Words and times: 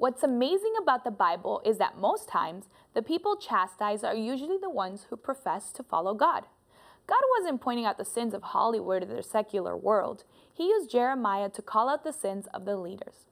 What's 0.00 0.22
amazing 0.22 0.72
about 0.80 1.04
the 1.04 1.10
Bible 1.10 1.60
is 1.62 1.76
that 1.76 1.98
most 1.98 2.26
times 2.26 2.70
the 2.94 3.02
people 3.02 3.36
chastised 3.36 4.02
are 4.02 4.14
usually 4.14 4.56
the 4.56 4.70
ones 4.70 5.04
who 5.10 5.16
profess 5.18 5.70
to 5.72 5.82
follow 5.82 6.14
God. 6.14 6.46
God 7.06 7.20
wasn't 7.38 7.60
pointing 7.60 7.84
out 7.84 7.98
the 7.98 8.04
sins 8.06 8.32
of 8.32 8.42
Hollywood 8.42 9.02
or 9.02 9.14
the 9.16 9.22
secular 9.22 9.76
world. 9.76 10.24
He 10.54 10.68
used 10.68 10.90
Jeremiah 10.90 11.50
to 11.50 11.60
call 11.60 11.90
out 11.90 12.02
the 12.02 12.14
sins 12.14 12.46
of 12.54 12.64
the 12.64 12.78
leaders. 12.78 13.26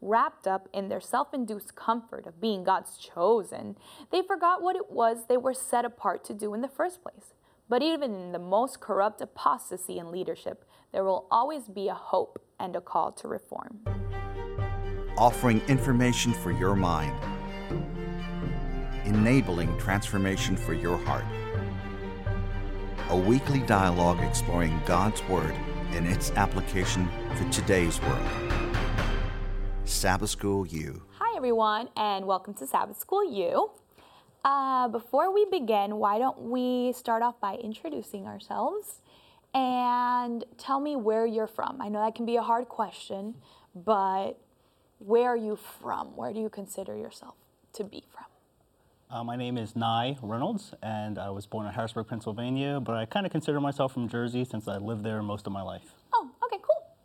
Wrapped 0.00 0.46
up 0.46 0.66
in 0.72 0.88
their 0.88 0.98
self 0.98 1.34
induced 1.34 1.74
comfort 1.74 2.26
of 2.26 2.40
being 2.40 2.64
God's 2.64 2.96
chosen, 2.96 3.76
they 4.10 4.22
forgot 4.22 4.62
what 4.62 4.76
it 4.76 4.90
was 4.90 5.26
they 5.28 5.36
were 5.36 5.52
set 5.52 5.84
apart 5.84 6.24
to 6.24 6.32
do 6.32 6.54
in 6.54 6.62
the 6.62 6.68
first 6.68 7.02
place. 7.02 7.34
But 7.68 7.82
even 7.82 8.14
in 8.14 8.32
the 8.32 8.38
most 8.38 8.80
corrupt 8.80 9.20
apostasy 9.20 9.98
in 9.98 10.10
leadership, 10.10 10.64
there 10.90 11.04
will 11.04 11.26
always 11.30 11.68
be 11.68 11.88
a 11.88 11.94
hope 11.94 12.42
and 12.58 12.74
a 12.74 12.80
call 12.80 13.12
to 13.12 13.28
reform. 13.28 14.03
Offering 15.16 15.60
information 15.68 16.32
for 16.32 16.50
your 16.50 16.74
mind, 16.74 17.16
enabling 19.04 19.78
transformation 19.78 20.56
for 20.56 20.74
your 20.74 20.96
heart. 20.96 21.24
A 23.10 23.16
weekly 23.16 23.60
dialogue 23.60 24.20
exploring 24.24 24.82
God's 24.84 25.22
Word 25.28 25.54
and 25.92 26.08
its 26.08 26.32
application 26.32 27.08
for 27.36 27.48
today's 27.52 28.02
world. 28.02 28.28
Sabbath 29.84 30.30
School 30.30 30.66
U. 30.66 31.00
Hi, 31.20 31.36
everyone, 31.36 31.90
and 31.96 32.26
welcome 32.26 32.52
to 32.54 32.66
Sabbath 32.66 32.98
School 32.98 33.32
U. 33.32 33.70
Uh, 34.44 34.88
before 34.88 35.32
we 35.32 35.44
begin, 35.44 35.94
why 35.94 36.18
don't 36.18 36.50
we 36.50 36.92
start 36.92 37.22
off 37.22 37.38
by 37.38 37.54
introducing 37.54 38.26
ourselves 38.26 39.00
and 39.54 40.44
tell 40.58 40.80
me 40.80 40.96
where 40.96 41.24
you're 41.24 41.46
from? 41.46 41.80
I 41.80 41.88
know 41.88 42.04
that 42.04 42.16
can 42.16 42.26
be 42.26 42.34
a 42.34 42.42
hard 42.42 42.68
question, 42.68 43.36
but 43.76 44.40
where 45.04 45.28
are 45.28 45.36
you 45.36 45.56
from? 45.56 46.16
Where 46.16 46.32
do 46.32 46.40
you 46.40 46.48
consider 46.48 46.96
yourself 46.96 47.34
to 47.74 47.84
be 47.84 48.04
from? 48.10 48.24
Uh, 49.10 49.22
my 49.22 49.36
name 49.36 49.58
is 49.58 49.76
Nye 49.76 50.16
Reynolds, 50.22 50.72
and 50.82 51.18
I 51.18 51.28
was 51.28 51.46
born 51.46 51.66
in 51.66 51.72
Harrisburg, 51.72 52.08
Pennsylvania, 52.08 52.80
but 52.80 52.96
I 52.96 53.04
kind 53.04 53.26
of 53.26 53.32
consider 53.32 53.60
myself 53.60 53.92
from 53.92 54.08
Jersey 54.08 54.44
since 54.44 54.66
I 54.66 54.78
lived 54.78 55.04
there 55.04 55.22
most 55.22 55.46
of 55.46 55.52
my 55.52 55.60
life. 55.60 55.92
Oh, 56.14 56.30
okay, 56.46 56.56
cool. 56.62 56.96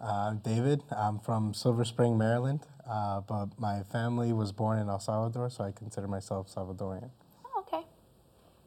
Uh, 0.00 0.28
I'm 0.28 0.38
David. 0.38 0.82
I'm 0.94 1.18
from 1.18 1.54
Silver 1.54 1.84
Spring, 1.84 2.18
Maryland, 2.18 2.60
uh, 2.88 3.22
but 3.22 3.58
my 3.58 3.82
family 3.82 4.32
was 4.32 4.52
born 4.52 4.78
in 4.78 4.88
El 4.88 5.00
Salvador, 5.00 5.48
so 5.48 5.64
I 5.64 5.72
consider 5.72 6.06
myself 6.06 6.54
Salvadorian. 6.54 7.08
Oh, 7.46 7.64
okay. 7.66 7.86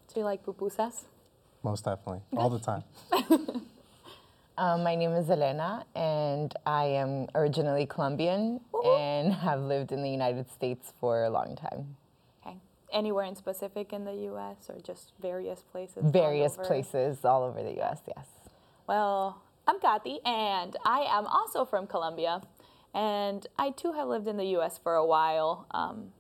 So 0.07 0.19
you 0.19 0.25
like 0.25 0.43
pupusas? 0.43 1.03
Most 1.61 1.85
definitely, 1.85 2.21
all 2.35 2.49
the 2.49 2.59
time. 2.59 2.83
Um, 4.59 4.81
my 4.81 4.95
name 4.95 5.11
is 5.11 5.29
Elena, 5.29 5.85
and 5.93 6.51
I 6.65 6.85
am 6.85 7.27
originally 7.35 7.85
Colombian 7.85 8.59
and 8.83 9.31
have 9.45 9.61
lived 9.61 9.91
in 9.91 10.01
the 10.01 10.09
United 10.09 10.49
States 10.49 10.93
for 10.99 11.25
a 11.25 11.29
long 11.29 11.55
time. 11.55 11.95
Okay. 12.43 12.57
Anywhere 12.91 13.25
in 13.25 13.35
specific 13.35 13.93
in 13.93 14.03
the 14.03 14.15
U.S. 14.31 14.55
or 14.67 14.79
just 14.79 15.13
various 15.21 15.61
places? 15.61 16.03
Various 16.03 16.53
over? 16.53 16.63
places 16.63 17.23
all 17.23 17.43
over 17.43 17.61
the 17.61 17.73
U.S. 17.73 17.99
Yes. 18.07 18.25
Well, 18.87 19.43
I'm 19.67 19.79
Kathy, 19.79 20.21
and 20.25 20.75
I 20.83 21.01
am 21.01 21.27
also 21.27 21.63
from 21.63 21.85
Colombia, 21.85 22.41
and 22.95 23.45
I 23.59 23.69
too 23.69 23.91
have 23.91 24.07
lived 24.07 24.27
in 24.27 24.37
the 24.37 24.47
U.S. 24.57 24.79
for 24.81 24.95
a 24.95 25.05
while. 25.05 25.67
Um, 25.69 26.13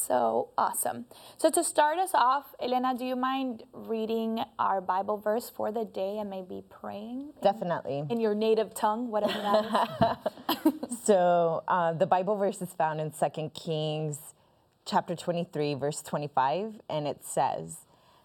so 0.00 0.48
awesome. 0.56 1.06
So 1.38 1.50
to 1.50 1.62
start 1.62 1.98
us 1.98 2.10
off, 2.14 2.54
Elena, 2.60 2.94
do 2.96 3.04
you 3.04 3.16
mind 3.16 3.64
reading 3.72 4.40
our 4.58 4.80
Bible 4.80 5.16
verse 5.18 5.50
for 5.54 5.70
the 5.72 5.84
day 5.84 6.18
and 6.18 6.30
maybe 6.30 6.62
praying 6.68 7.32
Definitely. 7.42 8.04
in 8.08 8.20
your 8.20 8.34
native 8.34 8.74
tongue, 8.74 9.10
whatever 9.10 9.32
that 9.34 10.18
is? 10.64 10.72
So 11.04 11.62
uh, 11.66 11.92
the 11.94 12.06
Bible 12.06 12.36
verse 12.36 12.60
is 12.60 12.72
found 12.74 13.00
in 13.00 13.10
2 13.10 13.50
Kings 13.54 14.18
chapter 14.84 15.16
23, 15.16 15.74
verse 15.74 16.02
25, 16.02 16.80
and 16.88 17.06
it 17.06 17.24
says, 17.24 17.78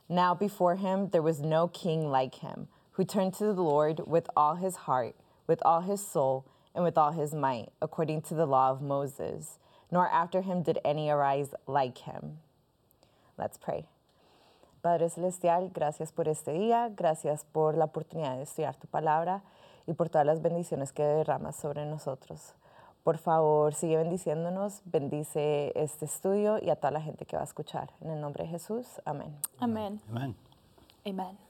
Now 0.09 0.35
before 0.35 0.75
him 0.75 1.09
there 1.11 1.21
was 1.21 1.41
no 1.41 1.67
king 1.67 2.09
like 2.09 2.35
him, 2.35 2.67
who 2.94 3.05
turned 3.05 3.33
to 3.35 3.45
the 3.45 3.53
Lord 3.53 4.01
with 4.05 4.27
all 4.35 4.55
his 4.55 4.75
heart, 4.75 5.16
with 5.47 5.61
all 5.63 5.81
his 5.81 6.05
soul, 6.05 6.45
and 6.73 6.83
with 6.83 6.97
all 6.97 7.11
his 7.11 7.33
might, 7.33 7.69
according 7.81 8.21
to 8.23 8.33
the 8.33 8.45
law 8.45 8.69
of 8.71 8.81
Moses. 8.81 9.57
Nor 9.91 10.07
after 10.07 10.41
him 10.41 10.63
did 10.63 10.79
any 10.84 11.09
arise 11.09 11.53
like 11.68 12.00
him. 12.00 12.40
Let's 13.38 13.57
pray. 13.57 13.85
Padre 14.81 15.09
Celestial, 15.09 15.72
gracias 15.73 16.12
por 16.12 16.28
este 16.28 16.51
día, 16.51 16.91
gracias 16.96 17.44
por 17.51 17.75
la 17.75 17.85
oportunidad 17.85 18.38
de 18.38 18.44
estudiar 18.44 18.75
tu 18.75 18.88
palabra 18.88 19.41
y 19.88 19.94
por 19.94 20.09
todas 20.09 20.28
las 20.28 20.41
bendiciones 20.41 20.94
que 20.94 21.03
derramas 21.03 21.56
sobre 21.56 21.85
nosotros. 21.85 22.53
Por 23.03 23.18
favor, 23.18 23.74
sigue 23.74 23.97
bendiciéndonos, 23.97 24.81
bendice 24.85 25.72
este 25.75 26.06
estudio 26.06 26.57
y 26.62 26.69
a 26.69 26.75
toda 26.75 26.91
la 26.91 27.01
gente 27.01 27.25
que 27.25 27.35
va 27.35 27.44
a 27.44 27.45
escuchar. 27.45 27.91
En 28.01 28.12
el 28.12 28.22
nombre 28.22 28.44
de 28.44 28.50
Jesús, 28.50 29.01
amén. 29.06 29.35
Amen. 29.59 30.01
Amen. 30.09 30.35
Amen. 31.06 31.44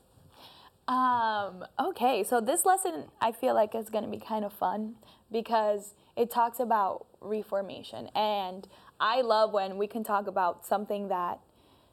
Um, 0.88 1.66
okay, 1.80 2.24
so 2.24 2.40
this 2.40 2.64
lesson 2.64 3.06
I 3.20 3.32
feel 3.32 3.56
like 3.56 3.74
is 3.74 3.90
going 3.90 4.04
to 4.04 4.10
be 4.10 4.20
kind 4.20 4.46
of 4.46 4.54
fun 4.54 4.96
because 5.32 5.96
it 6.16 6.30
talks 6.30 6.60
about 6.60 7.08
reformation. 7.22 8.10
And 8.16 8.68
I 9.00 9.22
love 9.22 9.52
when 9.52 9.78
we 9.78 9.88
can 9.88 10.04
talk 10.04 10.28
about 10.28 10.66
something 10.66 11.08
that 11.08 11.40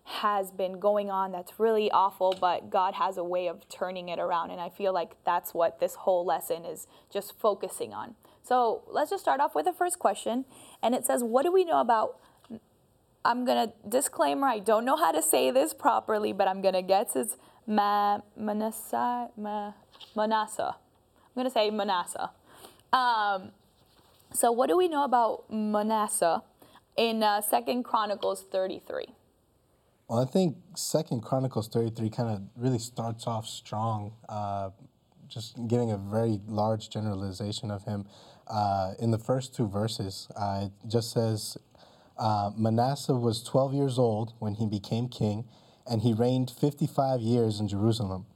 has 0.04 0.50
been 0.50 0.78
going 0.78 1.10
on 1.10 1.32
that's 1.32 1.58
really 1.58 1.91
awful, 1.91 2.36
but 2.38 2.69
God 2.69 2.94
has 2.94 3.16
a 3.16 3.25
way 3.25 3.47
of 3.47 3.66
turning 3.69 4.08
it 4.08 4.19
around. 4.19 4.50
And 4.50 4.60
I 4.60 4.69
feel 4.69 4.92
like 4.92 5.12
that's 5.25 5.54
what 5.54 5.81
this 5.81 5.94
whole 5.94 6.25
lesson 6.26 6.64
is 6.64 6.86
just 7.10 7.38
focusing 7.38 7.94
on. 7.94 8.14
So 8.42 8.82
let's 8.88 9.10
just 9.10 9.22
start 9.22 9.41
off 9.41 9.54
with 9.54 9.64
the 9.64 9.72
first 9.72 9.98
question. 9.98 10.44
And 10.82 10.94
it 10.94 11.06
says, 11.06 11.22
What 11.22 11.44
do 11.44 11.52
we 11.52 11.64
know 11.64 11.81
about 11.81 12.19
I'm 13.25 13.44
gonna 13.44 13.72
disclaimer. 13.88 14.48
I 14.48 14.58
don't 14.58 14.84
know 14.84 14.97
how 14.97 15.12
to 15.12 15.22
say 15.22 15.50
this 15.50 15.72
properly, 15.72 16.32
but 16.32 16.48
I'm 16.48 16.60
gonna 16.60 16.82
guess 16.82 17.14
it's 17.14 17.36
Ma 17.66 18.20
Manasseh. 18.36 19.28
Ma, 19.36 19.72
Manasseh. 20.16 20.74
I'm 20.74 21.34
gonna 21.36 21.50
say 21.50 21.70
Manasseh. 21.70 22.30
Um, 22.92 23.52
so 24.32 24.52
what 24.52 24.68
do 24.68 24.76
we 24.76 24.88
know 24.88 25.04
about 25.04 25.50
Manasseh 25.50 26.42
in 26.96 27.22
uh, 27.22 27.40
Second 27.40 27.84
Chronicles 27.84 28.44
33? 28.50 29.06
Well, 30.08 30.20
I 30.20 30.24
think 30.30 30.56
Second 30.74 31.22
Chronicles 31.22 31.68
33 31.68 32.10
kind 32.10 32.28
of 32.28 32.42
really 32.56 32.78
starts 32.78 33.26
off 33.26 33.46
strong, 33.46 34.12
uh, 34.28 34.70
just 35.26 35.56
giving 35.68 35.90
a 35.90 35.96
very 35.96 36.40
large 36.46 36.90
generalization 36.90 37.70
of 37.70 37.84
him. 37.84 38.04
Uh, 38.46 38.92
in 38.98 39.10
the 39.10 39.18
first 39.18 39.54
two 39.54 39.66
verses, 39.66 40.28
uh, 40.36 40.66
it 40.66 40.88
just 40.88 41.12
says, 41.12 41.56
uh, 42.18 42.50
Manasseh 42.56 43.14
was 43.14 43.42
12 43.42 43.72
years 43.72 43.98
old 43.98 44.34
when 44.38 44.54
he 44.54 44.66
became 44.66 45.08
king, 45.08 45.44
and 45.87 46.03
he 46.03 46.12
reigned 46.12 46.50
55 46.50 47.20
years 47.20 47.60
in 47.60 47.69
Jerusalem. 47.69 48.26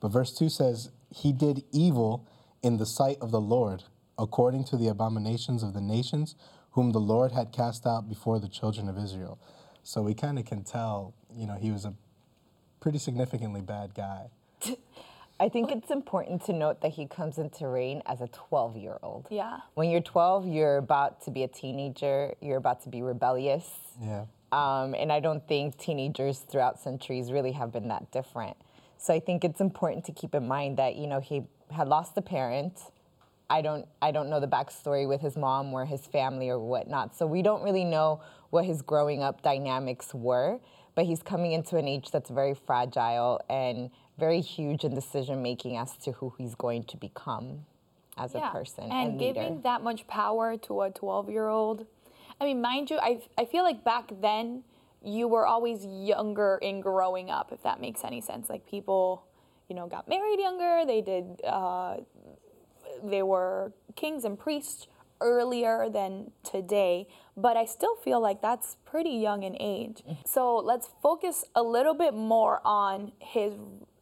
But 0.00 0.08
verse 0.08 0.32
2 0.32 0.48
says, 0.48 0.90
He 1.10 1.32
did 1.32 1.64
evil 1.72 2.26
in 2.62 2.76
the 2.76 2.86
sight 2.86 3.18
of 3.20 3.30
the 3.30 3.40
Lord, 3.40 3.84
according 4.18 4.64
to 4.64 4.76
the 4.76 4.88
abominations 4.88 5.62
of 5.62 5.74
the 5.74 5.80
nations, 5.80 6.34
whom 6.72 6.92
the 6.92 7.00
Lord 7.00 7.32
had 7.32 7.52
cast 7.52 7.86
out 7.86 8.08
before 8.08 8.38
the 8.38 8.48
children 8.48 8.88
of 8.88 8.98
Israel. 8.98 9.38
So 9.82 10.02
we 10.02 10.14
kind 10.14 10.38
of 10.38 10.44
can 10.44 10.64
tell, 10.64 11.14
you 11.34 11.46
know, 11.46 11.54
he 11.54 11.70
was 11.70 11.84
a 11.84 11.94
pretty 12.80 12.98
significantly 12.98 13.60
bad 13.60 13.94
guy. 13.94 14.26
I 15.38 15.50
think 15.50 15.70
it's 15.70 15.90
important 15.90 16.44
to 16.46 16.52
note 16.52 16.80
that 16.80 16.92
he 16.92 17.06
comes 17.06 17.36
into 17.36 17.68
reign 17.68 18.02
as 18.06 18.20
a 18.22 18.28
12 18.28 18.76
year 18.76 18.98
old. 19.02 19.26
Yeah. 19.30 19.58
When 19.74 19.90
you're 19.90 20.00
12, 20.00 20.46
you're 20.46 20.78
about 20.78 21.22
to 21.24 21.30
be 21.30 21.42
a 21.42 21.48
teenager, 21.48 22.34
you're 22.40 22.56
about 22.56 22.82
to 22.84 22.88
be 22.88 23.02
rebellious. 23.02 23.68
Yeah. 24.00 24.24
Um, 24.56 24.94
and 24.94 25.12
I 25.12 25.20
don't 25.20 25.46
think 25.46 25.76
teenagers 25.76 26.38
throughout 26.38 26.80
centuries 26.80 27.30
really 27.30 27.52
have 27.52 27.72
been 27.72 27.88
that 27.88 28.10
different. 28.10 28.56
So 28.96 29.12
I 29.12 29.20
think 29.20 29.44
it's 29.44 29.60
important 29.60 30.06
to 30.06 30.12
keep 30.12 30.34
in 30.34 30.48
mind 30.48 30.78
that 30.78 30.96
you 30.96 31.06
know 31.06 31.20
he 31.20 31.42
had 31.70 31.88
lost 31.88 32.16
a 32.16 32.22
parent. 32.22 32.80
I 33.50 33.60
don't 33.60 33.86
I 34.00 34.12
don't 34.12 34.30
know 34.30 34.40
the 34.40 34.48
backstory 34.48 35.06
with 35.06 35.20
his 35.20 35.36
mom 35.36 35.74
or 35.74 35.84
his 35.84 36.06
family 36.06 36.48
or 36.48 36.58
whatnot. 36.58 37.14
So 37.14 37.26
we 37.26 37.42
don't 37.42 37.62
really 37.62 37.84
know 37.84 38.22
what 38.48 38.64
his 38.64 38.80
growing 38.80 39.22
up 39.22 39.42
dynamics 39.42 40.14
were. 40.14 40.58
But 40.94 41.04
he's 41.04 41.22
coming 41.22 41.52
into 41.52 41.76
an 41.76 41.86
age 41.86 42.10
that's 42.10 42.30
very 42.30 42.54
fragile 42.54 43.42
and 43.50 43.90
very 44.18 44.40
huge 44.40 44.84
in 44.84 44.94
decision 44.94 45.42
making 45.42 45.76
as 45.76 45.94
to 45.98 46.12
who 46.12 46.32
he's 46.38 46.54
going 46.54 46.84
to 46.84 46.96
become 46.96 47.66
as 48.16 48.34
a 48.34 48.40
person 48.50 48.84
and, 48.84 49.10
and 49.10 49.20
giving 49.20 49.60
that 49.60 49.82
much 49.82 50.06
power 50.06 50.56
to 50.56 50.80
a 50.80 50.90
12 50.90 51.28
year 51.28 51.48
old 51.48 51.84
i 52.40 52.44
mean 52.44 52.60
mind 52.60 52.90
you 52.90 52.98
I, 52.98 53.20
I 53.38 53.44
feel 53.44 53.62
like 53.64 53.84
back 53.84 54.10
then 54.20 54.62
you 55.06 55.28
were 55.28 55.46
always 55.46 55.86
younger 55.86 56.58
in 56.60 56.80
growing 56.80 57.30
up 57.30 57.52
if 57.52 57.62
that 57.62 57.80
makes 57.80 58.04
any 58.04 58.20
sense. 58.20 58.50
Like 58.50 58.66
people 58.66 59.24
you 59.68 59.76
know 59.76 59.86
got 59.86 60.08
married 60.08 60.40
younger 60.40 60.84
they 60.86 61.00
did 61.00 61.40
uh, 61.44 61.96
they 63.04 63.22
were 63.22 63.72
kings 63.94 64.24
and 64.24 64.38
priests 64.38 64.88
earlier 65.20 65.88
than 65.88 66.30
today 66.42 67.08
but 67.36 67.56
i 67.56 67.64
still 67.64 67.96
feel 67.96 68.20
like 68.20 68.42
that's 68.42 68.76
pretty 68.84 69.10
young 69.10 69.42
in 69.42 69.56
age. 69.60 70.02
So 70.24 70.56
let's 70.56 70.88
focus 71.02 71.44
a 71.54 71.62
little 71.62 71.94
bit 71.94 72.14
more 72.14 72.60
on 72.64 73.12
his 73.18 73.52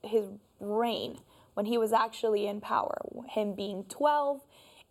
his 0.02 0.24
reign 0.58 1.18
when 1.54 1.66
he 1.66 1.78
was 1.78 1.92
actually 1.92 2.46
in 2.46 2.60
power 2.60 2.96
him 3.28 3.54
being 3.54 3.84
12 3.84 4.40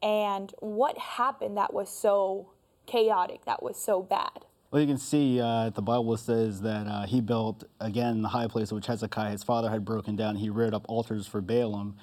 and 0.02 0.54
what 0.60 0.98
happened 0.98 1.58
that 1.58 1.74
was 1.74 1.90
so 1.90 2.53
chaotic, 2.86 3.46
that 3.46 3.62
was 3.64 3.78
so 3.78 4.02
bad? 4.02 4.46
Well, 4.72 4.82
you 4.82 4.88
can 4.88 4.98
see 4.98 5.40
uh, 5.40 5.70
the 5.70 5.84
Bible 5.84 6.18
says 6.18 6.62
that 6.62 6.88
uh, 6.88 7.06
he 7.06 7.22
built 7.22 7.64
again 7.80 8.24
the 8.24 8.30
high 8.30 8.48
place 8.48 8.72
which 8.72 8.88
Hezekiah, 8.88 9.32
his 9.32 9.44
father, 9.44 9.70
had 9.70 9.86
broken 9.86 10.16
down. 10.16 10.36
He 10.36 10.50
reared 10.50 10.74
up 10.74 10.86
altars 10.90 11.28
for 11.28 11.42
Baalim. 11.42 11.94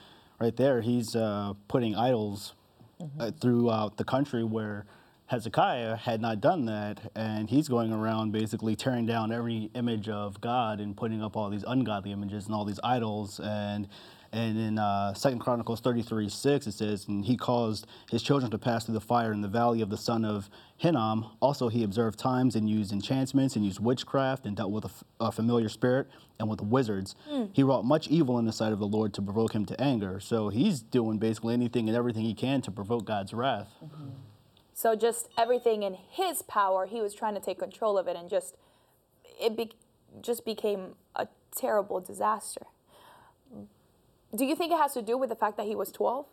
Right 0.40 0.56
there, 0.56 0.80
he's 0.80 1.16
uh, 1.16 1.54
putting 1.66 1.96
idols 1.96 2.54
uh, 3.18 3.32
throughout 3.32 3.96
the 3.96 4.04
country 4.04 4.44
where 4.44 4.86
Hezekiah 5.30 5.94
had 5.94 6.20
not 6.20 6.40
done 6.40 6.64
that, 6.64 7.12
and 7.14 7.48
he's 7.48 7.68
going 7.68 7.92
around 7.92 8.32
basically 8.32 8.74
tearing 8.74 9.06
down 9.06 9.30
every 9.30 9.70
image 9.76 10.08
of 10.08 10.40
God 10.40 10.80
and 10.80 10.96
putting 10.96 11.22
up 11.22 11.36
all 11.36 11.48
these 11.50 11.62
ungodly 11.68 12.10
images 12.10 12.46
and 12.46 12.54
all 12.54 12.64
these 12.64 12.80
idols. 12.82 13.38
And 13.38 13.86
and 14.32 14.58
in 14.58 14.78
uh, 14.78 15.14
Second 15.14 15.38
Chronicles 15.38 15.80
33, 15.80 16.28
6, 16.28 16.66
it 16.66 16.72
says, 16.72 17.06
And 17.06 17.24
he 17.24 17.36
caused 17.36 17.86
his 18.10 18.22
children 18.22 18.50
to 18.50 18.58
pass 18.58 18.84
through 18.84 18.94
the 18.94 19.00
fire 19.00 19.32
in 19.32 19.40
the 19.40 19.48
valley 19.48 19.82
of 19.82 19.90
the 19.90 19.96
son 19.96 20.24
of 20.24 20.50
Hinnom. 20.76 21.26
Also 21.40 21.68
he 21.68 21.82
observed 21.84 22.18
times 22.18 22.54
and 22.56 22.68
used 22.68 22.92
enchantments 22.92 23.56
and 23.56 23.64
used 23.64 23.80
witchcraft 23.80 24.46
and 24.46 24.56
dealt 24.56 24.70
with 24.70 24.84
a, 24.84 24.88
f- 24.88 25.04
a 25.20 25.32
familiar 25.32 25.68
spirit 25.68 26.06
and 26.38 26.48
with 26.48 26.60
wizards. 26.60 27.16
He 27.52 27.64
wrought 27.64 27.84
much 27.84 28.06
evil 28.06 28.38
in 28.38 28.46
the 28.46 28.52
sight 28.52 28.72
of 28.72 28.78
the 28.78 28.86
Lord 28.86 29.12
to 29.14 29.22
provoke 29.22 29.52
him 29.52 29.66
to 29.66 29.80
anger. 29.80 30.20
So 30.20 30.48
he's 30.48 30.80
doing 30.80 31.18
basically 31.18 31.54
anything 31.54 31.88
and 31.88 31.96
everything 31.96 32.22
he 32.22 32.34
can 32.34 32.62
to 32.62 32.70
provoke 32.70 33.04
God's 33.04 33.32
wrath. 33.34 33.68
So 34.80 34.96
just 34.96 35.28
everything 35.36 35.82
in 35.82 35.92
his 35.92 36.40
power, 36.40 36.86
he 36.86 37.02
was 37.02 37.12
trying 37.12 37.34
to 37.34 37.40
take 37.40 37.58
control 37.58 37.98
of 37.98 38.08
it, 38.08 38.16
and 38.16 38.30
just 38.30 38.56
it 39.38 39.54
be, 39.54 39.72
just 40.22 40.42
became 40.46 40.94
a 41.14 41.28
terrible 41.54 42.00
disaster. 42.00 42.62
Do 44.34 44.46
you 44.46 44.56
think 44.56 44.72
it 44.72 44.78
has 44.78 44.94
to 44.94 45.02
do 45.02 45.18
with 45.18 45.28
the 45.28 45.36
fact 45.36 45.58
that 45.58 45.66
he 45.66 45.74
was 45.74 45.92
12? 45.92 46.24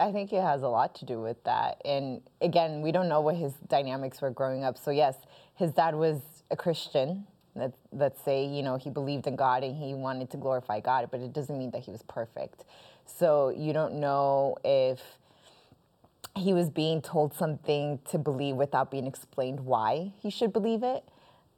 I 0.00 0.10
think 0.10 0.32
it 0.32 0.40
has 0.40 0.62
a 0.62 0.68
lot 0.68 0.94
to 0.96 1.04
do 1.04 1.20
with 1.20 1.44
that. 1.44 1.82
And 1.84 2.22
again, 2.40 2.80
we 2.80 2.92
don't 2.92 3.10
know 3.10 3.20
what 3.20 3.36
his 3.36 3.52
dynamics 3.68 4.22
were 4.22 4.30
growing 4.30 4.64
up. 4.64 4.78
So 4.78 4.90
yes, 4.90 5.16
his 5.54 5.72
dad 5.72 5.94
was 5.94 6.22
a 6.50 6.56
Christian. 6.56 7.26
Let, 7.54 7.74
let's 7.92 8.22
say, 8.24 8.46
you 8.46 8.62
know, 8.62 8.78
he 8.78 8.88
believed 8.88 9.26
in 9.26 9.36
God 9.36 9.62
and 9.64 9.76
he 9.76 9.92
wanted 9.92 10.30
to 10.30 10.38
glorify 10.38 10.80
God, 10.80 11.08
but 11.10 11.20
it 11.20 11.34
doesn't 11.34 11.58
mean 11.58 11.70
that 11.72 11.82
he 11.82 11.90
was 11.90 12.02
perfect. 12.04 12.64
So 13.04 13.50
you 13.50 13.74
don't 13.74 14.00
know 14.00 14.56
if 14.64 15.00
he 16.36 16.52
was 16.52 16.70
being 16.70 17.02
told 17.02 17.34
something 17.34 17.98
to 18.10 18.18
believe 18.18 18.56
without 18.56 18.90
being 18.90 19.06
explained 19.06 19.60
why 19.60 20.12
he 20.20 20.30
should 20.30 20.52
believe 20.52 20.82
it. 20.82 21.04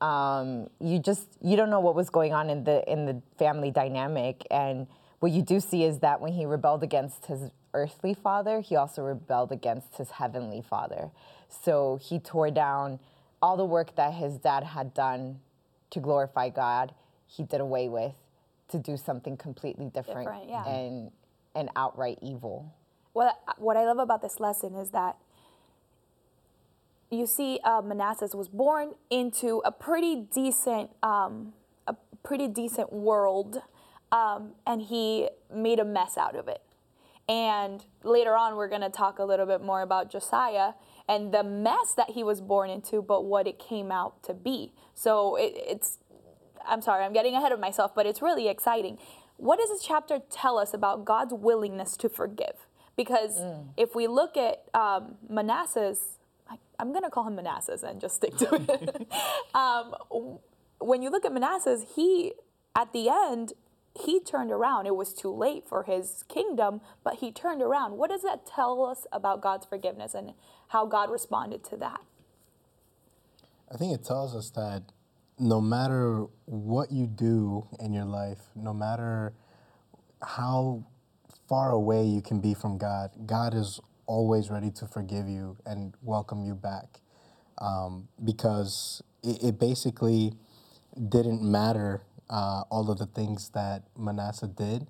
Um, 0.01 0.69
you 0.81 0.99
just 0.99 1.29
you 1.41 1.57
don't 1.57 1.71
know 1.71 1.81
what 1.81 1.95
was 1.95 2.11
going 2.11 2.33
on 2.33 2.51
in 2.51 2.65
the 2.65 2.91
in 2.91 3.07
the 3.07 3.23
family 3.39 3.71
dynamic, 3.71 4.47
and 4.51 4.87
what 5.21 5.33
you 5.33 5.43
do 5.43 5.61
see 5.61 5.85
is 5.85 6.01
that 6.01 6.21
when 6.21 6.33
he 6.33 6.45
rebelled 6.45 6.83
against 6.83 7.27
his 7.27 7.51
earthly 7.73 8.15
father, 8.15 8.61
he 8.61 8.77
also 8.77 9.03
rebelled 9.03 9.53
against 9.53 9.97
his 9.97 10.11
heavenly 10.13 10.61
father. 10.63 11.11
So 11.49 11.99
he 12.03 12.19
tore 12.19 12.51
down 12.51 12.99
all 13.41 13.57
the 13.57 13.65
work 13.65 13.95
that 13.97 14.15
his 14.15 14.39
dad 14.39 14.65
had 14.65 14.93
done 14.93 15.41
to 15.91 16.01
glorify 16.01 16.49
God. 16.49 16.93
He 17.27 17.43
did 17.45 17.61
away 17.61 17.89
with 17.89 18.15
to 18.69 18.79
do 18.79 18.97
something 18.97 19.37
completely 19.37 19.87
different, 19.87 20.27
Different, 20.27 20.49
yeah. 20.49 20.67
and 20.67 21.11
and 21.55 21.71
outright 21.77 22.19
evil. 22.21 22.75
What 23.15 23.41
what 23.59 23.77
I 23.77 23.85
love 23.87 23.99
about 23.99 24.23
this 24.23 24.41
lesson 24.41 24.75
is 24.75 24.91
that 24.91 25.17
you 27.11 27.27
see 27.27 27.61
uh, 27.65 27.81
Manasseh 27.81 28.37
was 28.37 28.49
born 28.49 28.95
into 29.09 29.63
a 29.65 29.71
pretty 29.71 30.17
decent 30.17 30.91
um, 31.03 31.53
a 31.87 31.95
pretty 32.25 32.49
decent 32.49 32.93
world, 32.93 33.63
um, 34.11 34.53
and 34.67 34.83
he 34.83 35.29
made 35.55 35.79
a 35.79 35.85
mess 35.85 36.19
out 36.19 36.35
of 36.35 36.49
it. 36.49 36.61
And 37.29 37.85
later 38.03 38.37
on, 38.37 38.57
we're 38.57 38.69
going 38.69 38.83
to 38.83 38.91
talk 38.91 39.19
a 39.19 39.25
little 39.25 39.47
bit 39.47 39.63
more 39.63 39.81
about 39.81 40.11
Josiah 40.11 40.73
and 41.09 41.33
the 41.33 41.43
mess 41.43 41.95
that 41.97 42.11
he 42.11 42.23
was 42.23 42.41
born 42.43 42.69
into, 42.69 43.01
but 43.01 43.25
what 43.25 43.47
it 43.47 43.59
came 43.59 43.91
out 43.91 44.23
to 44.25 44.35
be. 44.35 44.73
So 44.93 45.37
it, 45.37 45.55
it's 45.57 45.99
I'm 46.67 46.83
sorry, 46.83 47.05
I'm 47.05 47.13
getting 47.13 47.37
ahead 47.37 47.53
of 47.53 47.61
myself, 47.61 47.95
but 47.95 48.07
it's 48.07 48.21
really 48.21 48.49
exciting. 48.49 48.99
What 49.37 49.61
does 49.61 49.69
this 49.69 49.85
chapter 49.85 50.19
tell 50.31 50.59
us 50.59 50.75
about 50.75 51.05
God's 51.05 51.33
willingness 51.33 51.97
to 51.99 52.09
forgive? 52.09 52.67
Because 52.97 53.41
if 53.77 53.95
we 53.95 54.07
look 54.07 54.37
at 54.37 54.65
um, 54.73 55.17
Manasseh's, 55.29 56.19
I, 56.49 56.57
I'm 56.79 56.93
going 56.93 57.03
to 57.03 57.11
call 57.11 57.27
him 57.27 57.35
Manasseh's 57.35 57.83
and 57.83 58.01
just 58.01 58.17
stick 58.17 58.37
to 58.39 58.55
it. 58.55 59.13
um, 59.55 59.95
when 60.79 61.03
you 61.03 61.11
look 61.11 61.25
at 61.25 61.33
Manasseh's, 61.33 61.85
he, 61.97 62.35
at 62.77 62.93
the 62.93 63.09
end, 63.09 63.55
he 64.01 64.21
turned 64.21 64.51
around. 64.51 64.87
It 64.87 64.97
was 64.97 65.13
too 65.13 65.33
late 65.33 65.65
for 65.69 65.85
his 65.85 66.25
kingdom, 66.29 66.81
but 67.03 67.17
he 67.17 67.31
turned 67.33 67.63
around. 67.63 67.97
What 67.97 68.11
does 68.11 68.23
that 68.23 68.47
tell 68.47 68.85
us 68.85 69.07
about 69.13 69.41
God's 69.41 69.67
forgiveness 69.67 70.15
and 70.15 70.35
how 70.69 70.87
God 70.87 71.11
responded 71.11 71.65
to 71.65 71.77
that? 71.79 72.01
I 73.73 73.77
think 73.77 73.95
it 73.95 74.05
tells 74.05 74.35
us 74.35 74.51
that 74.51 74.83
no 75.39 75.61
matter 75.61 76.27
what 76.45 76.93
you 76.93 77.07
do 77.07 77.67
in 77.81 77.93
your 77.93 78.05
life, 78.05 78.39
no 78.55 78.73
matter 78.73 79.33
how 80.23 80.85
far 81.49 81.71
away 81.73 82.05
you 82.05 82.23
can 82.23 82.41
be 82.41 82.55
from 82.55 82.79
God, 82.79 83.11
God 83.27 83.55
is 83.55 83.81
always 84.07 84.51
ready 84.51 84.71
to 84.73 84.87
forgive 84.87 85.29
you 85.29 85.57
and 85.67 85.95
welcome 86.03 86.45
you 86.45 86.55
back. 86.55 87.01
Um, 87.59 88.09
because 88.25 89.03
it, 89.23 89.43
it 89.45 89.59
basically 89.61 90.35
didn't 91.09 91.43
matter 91.43 92.03
uh, 92.31 92.63
all 92.71 92.91
of 92.91 92.99
the 92.99 93.07
things 93.07 93.51
that 93.51 93.85
Manasseh 93.99 94.49
did. 94.49 94.87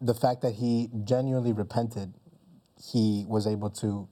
The 0.00 0.14
fact 0.14 0.42
that 0.42 0.54
he 0.56 0.90
genuinely 1.04 1.52
repented, 1.52 2.14
he 2.82 3.24
was 3.28 3.46
able 3.46 3.70
to 3.70 4.08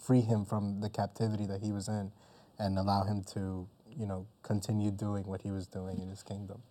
free 0.00 0.20
him 0.20 0.44
from 0.44 0.80
the 0.80 0.90
captivity 0.90 1.46
that 1.46 1.62
he 1.62 1.72
was 1.72 1.88
in 1.88 2.12
and 2.58 2.78
allow 2.78 3.04
him 3.04 3.22
to, 3.34 3.68
you 3.96 4.06
know, 4.06 4.26
continue 4.42 4.90
doing 4.90 5.24
what 5.24 5.42
he 5.42 5.50
was 5.50 5.66
doing 5.66 6.00
in 6.00 6.08
his 6.08 6.22
kingdom. 6.22 6.62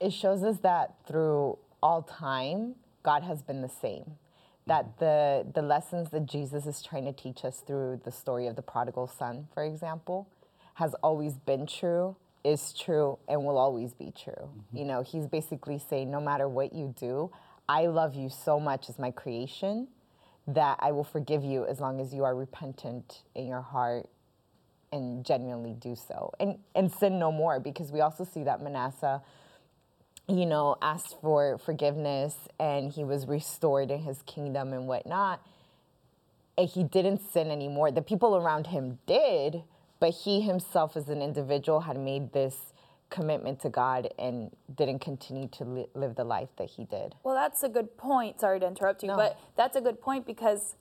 it 0.00 0.12
shows 0.12 0.42
us 0.42 0.58
that 0.58 0.94
through 1.06 1.58
all 1.82 2.02
time, 2.02 2.74
God 3.04 3.22
has 3.22 3.42
been 3.42 3.62
the 3.62 3.68
same. 3.68 4.02
Mm-hmm. 4.02 4.12
That 4.66 4.98
the 4.98 5.46
the 5.54 5.62
lessons 5.62 6.10
that 6.10 6.26
Jesus 6.26 6.66
is 6.66 6.82
trying 6.82 7.04
to 7.04 7.12
teach 7.12 7.44
us 7.44 7.62
through 7.66 8.00
the 8.04 8.10
story 8.10 8.46
of 8.46 8.56
the 8.56 8.62
prodigal 8.62 9.06
son, 9.06 9.46
for 9.52 9.62
example, 9.62 10.26
has 10.74 10.94
always 11.02 11.34
been 11.34 11.66
true, 11.66 12.16
is 12.42 12.72
true, 12.72 13.18
and 13.28 13.44
will 13.44 13.58
always 13.58 13.92
be 13.92 14.10
true. 14.10 14.32
Mm-hmm. 14.48 14.76
You 14.78 14.84
know, 14.86 15.02
he's 15.02 15.26
basically 15.26 15.78
saying, 15.78 16.10
no 16.10 16.20
matter 16.20 16.48
what 16.48 16.72
you 16.72 16.94
do, 16.98 17.30
I 17.68 17.86
love 17.86 18.14
you 18.14 18.30
so 18.30 18.58
much 18.58 18.88
as 18.88 18.98
my 18.98 19.10
creation 19.10 19.88
that 20.46 20.78
I 20.80 20.92
will 20.92 21.04
forgive 21.04 21.44
you 21.44 21.66
as 21.66 21.80
long 21.80 22.00
as 22.00 22.12
you 22.12 22.24
are 22.24 22.34
repentant 22.34 23.22
in 23.34 23.46
your 23.46 23.62
heart 23.62 24.08
and 24.92 25.24
genuinely 25.24 25.74
do 25.74 25.94
so. 25.96 26.32
And 26.40 26.58
and 26.74 26.90
sin 26.90 27.18
no 27.18 27.32
more, 27.32 27.60
because 27.60 27.92
we 27.92 28.00
also 28.00 28.24
see 28.24 28.44
that 28.44 28.62
Manasseh 28.62 29.22
you 30.28 30.46
know, 30.46 30.76
asked 30.80 31.16
for 31.20 31.58
forgiveness 31.58 32.34
and 32.58 32.90
he 32.92 33.04
was 33.04 33.26
restored 33.26 33.90
in 33.90 34.00
his 34.00 34.22
kingdom 34.22 34.72
and 34.72 34.86
whatnot. 34.86 35.40
And 36.56 36.68
he 36.68 36.84
didn't 36.84 37.20
sin 37.30 37.50
anymore. 37.50 37.90
The 37.90 38.02
people 38.02 38.36
around 38.36 38.68
him 38.68 38.98
did, 39.06 39.62
but 40.00 40.10
he 40.10 40.40
himself 40.40 40.96
as 40.96 41.08
an 41.08 41.20
individual 41.20 41.80
had 41.80 41.98
made 41.98 42.32
this 42.32 42.72
commitment 43.10 43.60
to 43.60 43.68
God 43.68 44.08
and 44.18 44.50
didn't 44.74 45.00
continue 45.00 45.46
to 45.48 45.64
li- 45.64 45.86
live 45.94 46.14
the 46.14 46.24
life 46.24 46.48
that 46.56 46.70
he 46.70 46.84
did. 46.84 47.14
Well, 47.22 47.34
that's 47.34 47.62
a 47.62 47.68
good 47.68 47.96
point. 47.96 48.40
Sorry 48.40 48.58
to 48.60 48.66
interrupt 48.66 49.02
you, 49.02 49.08
No. 49.08 49.16
but 49.16 49.38
that's 49.56 49.76
a 49.76 49.80
good 49.80 50.00
point 50.00 50.26
because 50.26 50.74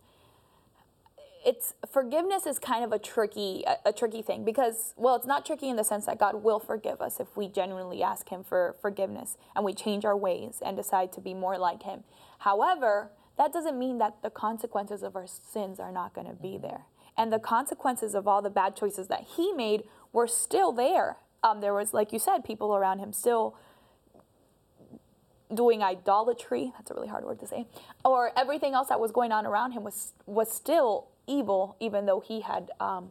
it's 1.46 1.74
forgiveness 1.90 2.46
is 2.46 2.60
kind 2.60 2.84
of 2.84 2.92
a 2.92 3.00
tricky 3.00 3.64
a, 3.68 3.90
a 3.90 3.94
tricky 3.94 4.22
thing 4.22 4.44
because 4.44 4.94
well, 4.98 5.16
it's 5.16 5.26
not 5.26 5.46
tricky 5.46 5.70
in 5.70 5.76
the 5.76 5.84
sense 5.84 6.06
that 6.06 6.20
God 6.20 6.44
will 6.44 6.60
forgive 6.60 7.02
us 7.02 7.20
if 7.20 7.36
we 7.36 7.48
genuinely 7.48 8.02
ask 8.02 8.30
him 8.30 8.44
for 8.44 8.76
forgiveness 8.82 9.38
and 9.56 9.66
we 9.66 9.74
change 9.74 10.06
our 10.06 10.16
ways 10.16 10.62
and 10.66 10.78
decide 10.78 11.12
to 11.14 11.22
be 11.22 11.34
more 11.34 11.58
like 11.58 11.84
him. 11.84 12.04
However, 12.40 13.12
that 13.38 13.52
doesn't 13.52 13.78
mean 13.78 13.98
that 13.98 14.22
the 14.22 14.30
consequences 14.30 15.04
of 15.04 15.16
our 15.16 15.28
sins 15.28 15.80
are 15.80 15.92
not 15.92 16.14
going 16.14 16.28
to 16.28 16.34
be 16.34 16.58
there. 16.58 16.86
And 17.18 17.32
the 17.32 17.40
consequences 17.40 18.16
of 18.16 18.28
all 18.28 18.42
the 18.42 18.50
bad 18.50 18.76
choices 18.76 19.08
that 19.08 19.26
he 19.36 19.52
made 19.54 19.84
were 20.12 20.28
still 20.28 20.72
there. 20.72 21.18
Um, 21.44 21.62
there 21.62 21.74
was, 21.74 21.94
like 21.94 22.14
you 22.14 22.20
said, 22.20 22.44
people 22.44 22.76
around 22.76 23.00
him 23.00 23.14
still 23.14 23.56
doing 25.54 25.84
idolatry 25.84 26.74
that's 26.76 26.90
a 26.90 26.96
really 26.96 27.08
hard 27.08 27.24
word 27.24 27.38
to 27.38 27.46
say 27.46 27.68
or 28.04 28.32
everything 28.36 28.74
else 28.74 28.88
that 28.88 29.00
was 29.00 29.12
going 29.12 29.32
on 29.32 29.46
around 29.46 29.74
him 29.74 29.84
was 29.84 30.14
was 30.26 30.52
still 30.52 31.10
evil 31.28 31.76
even 31.80 32.06
though 32.06 32.20
he 32.20 32.42
had 32.42 32.72
um, 32.80 33.10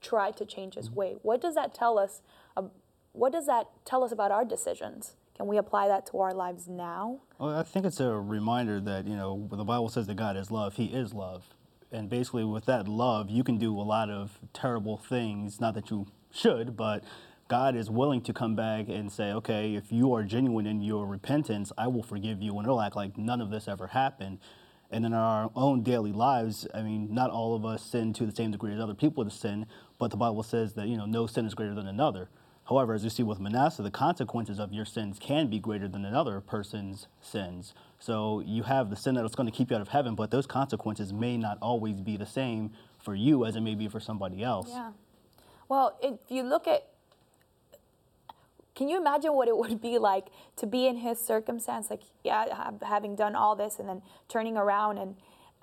tried 0.00 0.36
to 0.36 0.44
change 0.44 0.74
his 0.74 0.90
way 0.90 1.16
what 1.22 1.40
does 1.40 1.54
that 1.54 1.74
tell 1.74 1.98
us 1.98 2.22
um, 2.56 2.70
what 3.12 3.32
does 3.32 3.46
that 3.46 3.66
tell 3.84 4.04
us 4.04 4.12
about 4.12 4.30
our 4.30 4.44
decisions 4.44 5.14
can 5.38 5.46
we 5.46 5.56
apply 5.56 5.86
that 5.86 6.04
to 6.06 6.18
our 6.18 6.34
lives 6.34 6.66
now 6.66 7.20
Well, 7.38 7.56
I 7.56 7.62
think 7.62 7.86
it's 7.86 8.00
a 8.00 8.10
reminder 8.10 8.80
that, 8.80 9.06
you 9.06 9.14
know, 9.14 9.46
the 9.52 9.64
Bible 9.64 9.88
says 9.88 10.08
that 10.08 10.16
God 10.16 10.36
is 10.36 10.50
love, 10.50 10.74
He 10.74 10.86
is 10.86 11.14
love. 11.14 11.54
And 11.92 12.10
basically, 12.10 12.44
with 12.44 12.66
that 12.66 12.88
love, 12.88 13.30
you 13.30 13.44
can 13.44 13.56
do 13.56 13.78
a 13.78 13.82
lot 13.82 14.10
of 14.10 14.40
terrible 14.52 14.98
things. 14.98 15.60
Not 15.60 15.74
that 15.74 15.90
you 15.90 16.06
should, 16.32 16.76
but 16.76 17.04
God 17.46 17.76
is 17.76 17.88
willing 17.88 18.20
to 18.22 18.32
come 18.32 18.56
back 18.56 18.88
and 18.88 19.10
say, 19.10 19.32
okay, 19.32 19.74
if 19.74 19.90
you 19.90 20.12
are 20.12 20.22
genuine 20.24 20.66
in 20.66 20.82
your 20.82 21.06
repentance, 21.06 21.72
I 21.78 21.86
will 21.86 22.02
forgive 22.02 22.42
you, 22.42 22.58
and 22.58 22.66
it'll 22.66 22.80
act 22.80 22.96
like 22.96 23.16
none 23.16 23.40
of 23.40 23.50
this 23.50 23.68
ever 23.68 23.86
happened. 23.86 24.38
And 24.90 25.04
in 25.04 25.12
our 25.12 25.50
own 25.54 25.82
daily 25.82 26.12
lives, 26.12 26.66
I 26.74 26.82
mean, 26.82 27.12
not 27.12 27.30
all 27.30 27.54
of 27.54 27.64
us 27.64 27.82
sin 27.82 28.12
to 28.14 28.26
the 28.26 28.34
same 28.34 28.50
degree 28.52 28.72
as 28.72 28.80
other 28.80 28.94
people 28.94 29.24
to 29.24 29.30
sin, 29.30 29.66
but 29.98 30.10
the 30.10 30.16
Bible 30.16 30.42
says 30.42 30.74
that, 30.74 30.88
you 30.88 30.96
know, 30.96 31.04
no 31.04 31.26
sin 31.26 31.44
is 31.44 31.54
greater 31.54 31.74
than 31.74 31.86
another. 31.86 32.30
However, 32.68 32.92
as 32.92 33.02
you 33.02 33.10
see 33.10 33.22
with 33.22 33.40
Manasseh, 33.40 33.82
the 33.82 33.90
consequences 33.90 34.58
of 34.58 34.72
your 34.72 34.84
sins 34.84 35.18
can 35.18 35.48
be 35.48 35.58
greater 35.58 35.88
than 35.88 36.04
another 36.04 36.40
person's 36.40 37.06
sins. 37.20 37.74
So 37.98 38.40
you 38.40 38.62
have 38.64 38.90
the 38.90 38.96
sin 38.96 39.14
that's 39.14 39.34
going 39.34 39.50
to 39.50 39.56
keep 39.56 39.70
you 39.70 39.76
out 39.76 39.82
of 39.82 39.88
heaven, 39.88 40.14
but 40.14 40.30
those 40.30 40.46
consequences 40.46 41.12
may 41.12 41.38
not 41.38 41.56
always 41.62 42.00
be 42.00 42.18
the 42.18 42.26
same 42.26 42.72
for 43.02 43.14
you 43.14 43.46
as 43.46 43.56
it 43.56 43.62
may 43.62 43.74
be 43.74 43.88
for 43.88 44.00
somebody 44.00 44.42
else. 44.42 44.68
Yeah. 44.68 44.92
Well, 45.68 45.98
if 46.02 46.18
you 46.28 46.42
look 46.42 46.66
at, 46.66 46.86
can 48.78 48.88
you 48.88 48.96
imagine 48.96 49.34
what 49.34 49.48
it 49.48 49.58
would 49.58 49.82
be 49.82 49.98
like 49.98 50.26
to 50.56 50.64
be 50.64 50.86
in 50.86 50.98
his 50.98 51.18
circumstance? 51.18 51.90
Like, 51.90 52.02
yeah, 52.22 52.70
having 52.86 53.16
done 53.16 53.34
all 53.34 53.56
this 53.56 53.80
and 53.80 53.88
then 53.88 54.02
turning 54.28 54.56
around 54.56 54.98
and 54.98 55.16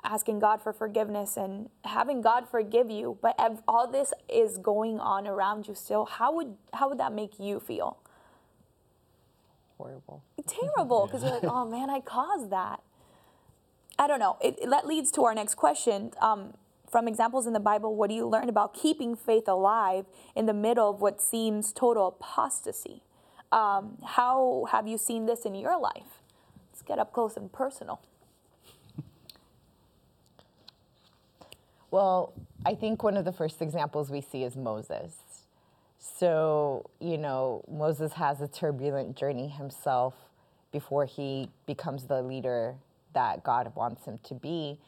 asking 0.04 0.40
God 0.40 0.62
for 0.62 0.74
forgiveness 0.74 1.38
and 1.38 1.70
having 1.86 2.22
God 2.22 2.50
forgive 2.50 2.92
you, 2.92 3.18
but 3.22 3.34
ev- 3.40 3.64
all 3.70 3.90
this 3.90 4.14
is 4.28 4.58
going 4.58 5.00
on 5.00 5.28
around 5.28 5.66
you 5.70 5.76
still. 5.76 6.04
How 6.04 6.36
would 6.36 6.58
how 6.74 6.90
would 6.90 6.98
that 7.00 7.14
make 7.14 7.40
you 7.40 7.62
feel? 7.62 7.98
Horrible. 9.78 10.22
Terrible, 10.46 11.06
because 11.08 11.24
you're 11.24 11.32
like, 11.32 11.46
oh 11.46 11.66
man, 11.66 11.90
I 11.90 12.02
caused 12.02 12.52
that. 12.52 12.82
I 13.98 14.08
don't 14.08 14.20
know. 14.20 14.36
It, 14.42 14.60
that 14.70 14.86
leads 14.86 15.10
to 15.12 15.24
our 15.24 15.34
next 15.34 15.56
question. 15.56 16.12
Um, 16.20 16.54
from 16.96 17.10
examples 17.10 17.46
in 17.46 17.52
the 17.52 17.60
Bible, 17.60 17.94
what 17.94 18.08
do 18.10 18.16
you 18.16 18.26
learn 18.26 18.48
about 18.48 18.74
keeping 18.74 19.18
faith 19.18 19.50
alive 19.50 20.06
in 20.34 20.46
the 20.46 20.54
middle 20.54 20.90
of 20.90 21.02
what 21.02 21.22
seems 21.22 21.74
total 21.74 22.08
apostasy? 22.08 23.04
Um, 23.52 23.98
how 24.02 24.66
have 24.72 24.88
you 24.88 24.98
seen 24.98 25.26
this 25.26 25.42
in 25.42 25.56
your 25.56 25.78
life? 25.78 26.22
Let's 26.72 26.82
get 26.84 26.98
up 26.98 27.12
close 27.12 27.36
and 27.36 27.52
personal. 27.52 28.00
Well, 31.92 32.32
I 32.66 32.76
think 32.76 33.04
one 33.04 33.18
of 33.18 33.26
the 33.26 33.34
first 33.34 33.62
examples 33.62 34.10
we 34.10 34.22
see 34.22 34.46
is 34.46 34.56
Moses. 34.56 35.16
So, 36.00 36.90
you 37.02 37.18
know, 37.18 37.66
Moses 37.70 38.14
has 38.14 38.40
a 38.40 38.48
turbulent 38.48 39.18
journey 39.18 39.50
himself 39.50 40.14
before 40.72 41.04
he 41.04 41.50
becomes 41.66 42.06
the 42.06 42.22
leader 42.22 42.76
that 43.14 43.44
God 43.44 43.74
wants 43.76 44.06
him 44.06 44.18
to 44.24 44.34
be. 44.34 44.80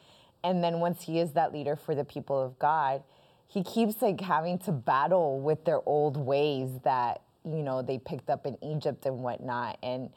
And 0.44 0.62
then 0.62 0.80
once 0.80 1.02
he 1.02 1.18
is 1.18 1.32
that 1.32 1.52
leader 1.52 1.76
for 1.76 1.94
the 1.94 2.04
people 2.04 2.40
of 2.40 2.58
God, 2.58 3.02
he 3.48 3.62
keeps 3.62 4.02
like 4.02 4.20
having 4.20 4.58
to 4.60 4.72
battle 4.72 5.40
with 5.40 5.64
their 5.64 5.80
old 5.86 6.16
ways 6.16 6.70
that, 6.84 7.22
you 7.44 7.62
know, 7.62 7.82
they 7.82 7.98
picked 7.98 8.30
up 8.30 8.46
in 8.46 8.56
Egypt 8.62 9.06
and 9.06 9.22
whatnot. 9.22 9.78
And 9.82 10.10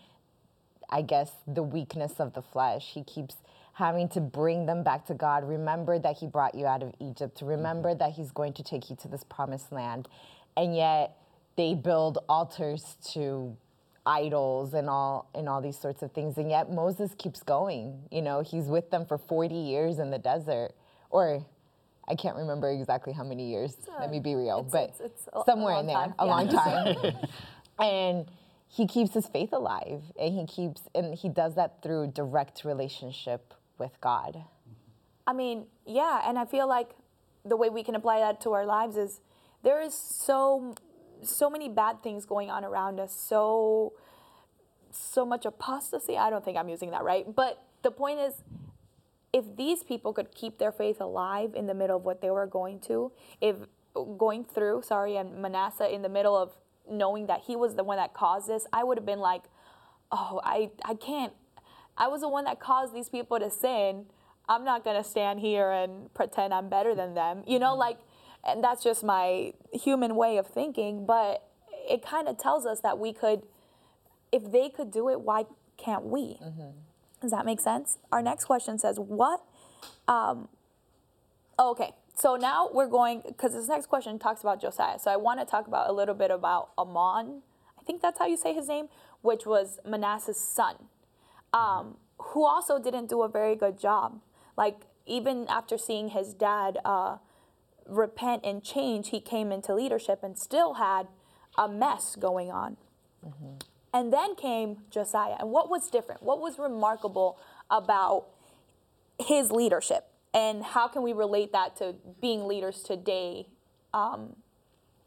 I 0.90 1.02
guess, 1.02 1.32
the 1.48 1.64
weakness 1.64 2.20
of 2.20 2.34
the 2.34 2.42
flesh. 2.42 2.92
He 2.94 3.04
keeps 3.04 3.36
having 3.74 4.10
to 4.10 4.20
bring 4.20 4.66
them 4.66 4.84
back 4.84 5.06
to 5.08 5.14
God. 5.14 5.48
Remember 5.48 5.98
that 5.98 6.18
He 6.18 6.28
brought 6.28 6.56
you 6.56 6.66
out 6.66 6.84
of 6.84 6.94
Egypt. 7.00 7.42
Remember 7.42 7.90
mm-hmm. 7.90 8.00
that 8.00 8.12
He's 8.12 8.32
going 8.32 8.54
to 8.54 8.64
take 8.64 8.90
you 8.90 8.96
to 8.98 9.08
this 9.08 9.24
promised 9.24 9.72
land. 9.72 10.08
And 10.58 10.76
yet 10.76 11.18
they 11.56 11.74
build 11.74 12.20
altars 12.28 12.98
to 13.14 13.56
idols 14.06 14.74
and 14.74 14.90
all 14.90 15.30
and 15.36 15.48
all 15.48 15.62
these 15.62 15.78
sorts 15.78 16.02
of 16.02 16.12
things. 16.12 16.38
And 16.38 16.50
yet 16.50 16.72
Moses 16.72 17.14
keeps 17.18 17.44
going. 17.44 18.00
You 18.12 18.22
know, 18.22 18.42
he's 18.42 18.66
with 18.66 18.90
them 18.90 19.06
for 19.06 19.18
40 19.18 19.54
years 19.56 20.00
in 20.00 20.10
the 20.12 20.18
desert. 20.20 20.72
Or 21.10 21.46
I 22.08 22.16
can't 22.16 22.36
remember 22.36 22.70
exactly 22.72 23.14
how 23.14 23.24
many 23.24 23.50
years. 23.52 23.78
Uh, 23.88 24.00
Let 24.02 24.12
me 24.12 24.20
be 24.20 24.36
real. 24.36 24.60
it's- 24.60 24.72
but 24.72 24.84
it's- 24.90 25.00
it's 25.02 25.28
a- 25.34 25.40
a 25.40 25.44
somewhere 25.46 25.74
long 25.76 25.82
in 25.82 25.88
there, 25.88 25.96
time, 25.96 26.14
a 26.20 26.26
yeah. 26.26 26.32
long 26.32 26.48
time 26.50 27.16
and 27.80 28.26
he 28.68 28.88
keeps 28.88 29.14
his 29.14 29.28
faith 29.28 29.52
alive 29.54 30.02
and 30.20 30.34
he 30.34 30.46
keeps 30.46 30.82
and 30.96 31.14
he 31.16 31.28
does 31.30 31.56
that 31.56 31.82
through 31.82 32.08
direct 32.08 32.64
relationship 32.64 33.54
with 33.78 34.00
god 34.02 34.44
I 35.28 35.34
mean, 35.34 35.68
yeah, 35.86 36.28
and 36.28 36.38
I 36.40 36.46
feel 36.46 36.68
like 36.68 36.90
the 37.46 37.56
way 37.56 37.70
we 37.70 37.84
can 37.84 37.94
apply 37.96 38.20
that 38.20 38.42
to 38.42 38.54
our 38.54 38.66
lives 38.66 38.98
is 38.98 39.22
there 39.64 39.80
is 39.80 39.94
so 39.94 40.74
so 41.24 41.50
many 41.50 41.70
bad 41.70 42.04
things 42.04 42.26
going 42.26 42.50
on 42.50 42.64
around 42.64 43.00
us. 43.00 43.14
So 43.14 43.94
so 44.92 45.26
much 45.26 45.46
apostasy. 45.46 46.18
I 46.18 46.30
don't 46.30 46.44
think 46.44 46.58
I'm 46.58 46.70
using 46.70 46.92
that 46.92 47.04
right, 47.04 47.26
but 47.34 47.64
the 47.82 47.92
point 47.92 48.20
is 48.20 48.44
if 49.34 49.56
these 49.56 49.84
people 49.84 50.14
could 50.14 50.34
keep 50.36 50.58
their 50.58 50.72
faith 50.72 51.00
alive 51.00 51.54
in 51.56 51.68
the 51.68 51.74
middle 51.74 51.96
of 51.96 52.04
what 52.04 52.22
they 52.22 52.30
were 52.30 52.46
going 52.46 52.80
to, 52.82 53.12
if 53.40 53.56
going 54.18 54.44
through, 54.44 54.82
sorry, 54.84 55.18
and 55.18 55.42
Manasseh 55.42 55.94
in 55.94 56.02
the 56.02 56.10
middle 56.10 56.36
of 56.36 56.52
knowing 56.90 57.28
that 57.28 57.42
he 57.48 57.56
was 57.56 57.76
the 57.76 57.84
one 57.84 57.98
that 57.98 58.14
caused 58.14 58.48
this, 58.48 58.66
I 58.74 58.84
would 58.84 58.98
have 58.98 59.06
been 59.06 59.20
like, 59.20 59.44
oh, 60.12 60.42
I, 60.44 60.72
I 60.84 60.96
can't. 60.96 61.34
I 61.98 62.08
was 62.08 62.22
the 62.22 62.30
one 62.30 62.46
that 62.46 62.60
caused 62.60 62.94
these 62.94 63.10
people 63.10 63.40
to 63.40 63.50
sin. 63.50 64.06
I'm 64.50 64.66
not 64.66 64.84
going 64.84 65.02
to 65.02 65.08
stand 65.08 65.40
here 65.40 65.72
and 65.72 66.14
pretend 66.14 66.54
I'm 66.54 66.68
better 66.68 66.96
than 66.96 67.14
them. 67.14 67.44
You 67.48 67.60
know, 67.60 67.72
mm-hmm. 67.72 67.80
like, 67.80 67.98
and 68.44 68.64
that's 68.64 68.84
just 68.84 69.04
my 69.04 69.54
human 69.72 70.16
way 70.16 70.38
of 70.38 70.48
thinking, 70.48 71.06
but 71.06 71.44
it 71.90 72.04
kind 72.04 72.28
of 72.28 72.38
tells 72.38 72.66
us 72.66 72.80
that 72.82 72.98
we 72.98 73.14
could, 73.14 73.44
if 74.32 74.52
they 74.52 74.70
could 74.70 74.92
do 74.92 75.10
it, 75.10 75.22
why 75.22 75.46
can't 75.78 76.06
we? 76.06 76.38
Does 77.22 77.32
that 77.32 77.46
make 77.46 77.60
sense? 77.60 77.98
Our 78.12 78.22
next 78.22 78.46
question 78.46 78.80
says, 78.80 79.00
What? 79.00 79.42
Um, 80.08 80.48
oh, 81.60 81.72
okay, 81.72 81.92
so 82.16 82.36
now 82.36 82.70
we're 82.72 82.88
going, 82.88 83.22
because 83.26 83.54
this 83.54 83.68
next 83.68 83.88
question 83.88 84.20
talks 84.20 84.42
about 84.42 84.62
Josiah. 84.62 85.00
So 85.00 85.12
I 85.12 85.18
want 85.18 85.40
to 85.40 85.46
talk 85.46 85.68
about 85.68 85.90
a 85.90 85.94
little 85.94 86.16
bit 86.16 86.32
about 86.32 86.70
Amon. 86.78 87.42
I 87.80 87.84
think 87.84 88.02
that's 88.02 88.20
how 88.20 88.26
you 88.26 88.38
say 88.38 88.54
his 88.54 88.68
name, 88.68 88.90
which 89.22 89.46
was 89.46 89.80
Manasseh's 89.86 90.40
son, 90.40 90.76
um, 91.54 91.98
who 92.18 92.46
also 92.46 92.80
didn't 92.80 93.08
do 93.10 93.22
a 93.24 93.30
very 93.30 93.56
good 93.56 93.80
job. 93.80 94.20
Like, 94.58 94.82
even 95.06 95.48
after 95.50 95.78
seeing 95.78 96.10
his 96.10 96.34
dad 96.34 96.78
uh, 96.86 97.18
repent 97.88 98.44
and 98.46 98.64
change, 98.64 99.10
he 99.10 99.20
came 99.20 99.52
into 99.52 99.74
leadership 99.74 100.20
and 100.24 100.38
still 100.38 100.76
had 100.76 101.08
a 101.58 101.68
mess 101.68 102.16
going 102.16 102.52
on. 102.52 102.78
And 103.94 104.12
then 104.14 104.36
came 104.36 104.78
Josiah. 104.90 105.36
And 105.40 105.52
what 105.52 105.70
was 105.70 105.90
different? 105.90 106.24
What 106.24 106.40
was 106.40 106.58
remarkable 106.58 107.38
about 107.70 108.28
his 109.20 109.52
leadership? 109.52 110.06
And 110.34 110.64
how 110.64 110.88
can 110.88 111.04
we 111.04 111.12
relate 111.14 111.52
that 111.52 111.76
to 111.78 111.96
being 112.22 112.48
leaders 112.48 112.84
today 112.84 113.48
um, 113.94 114.38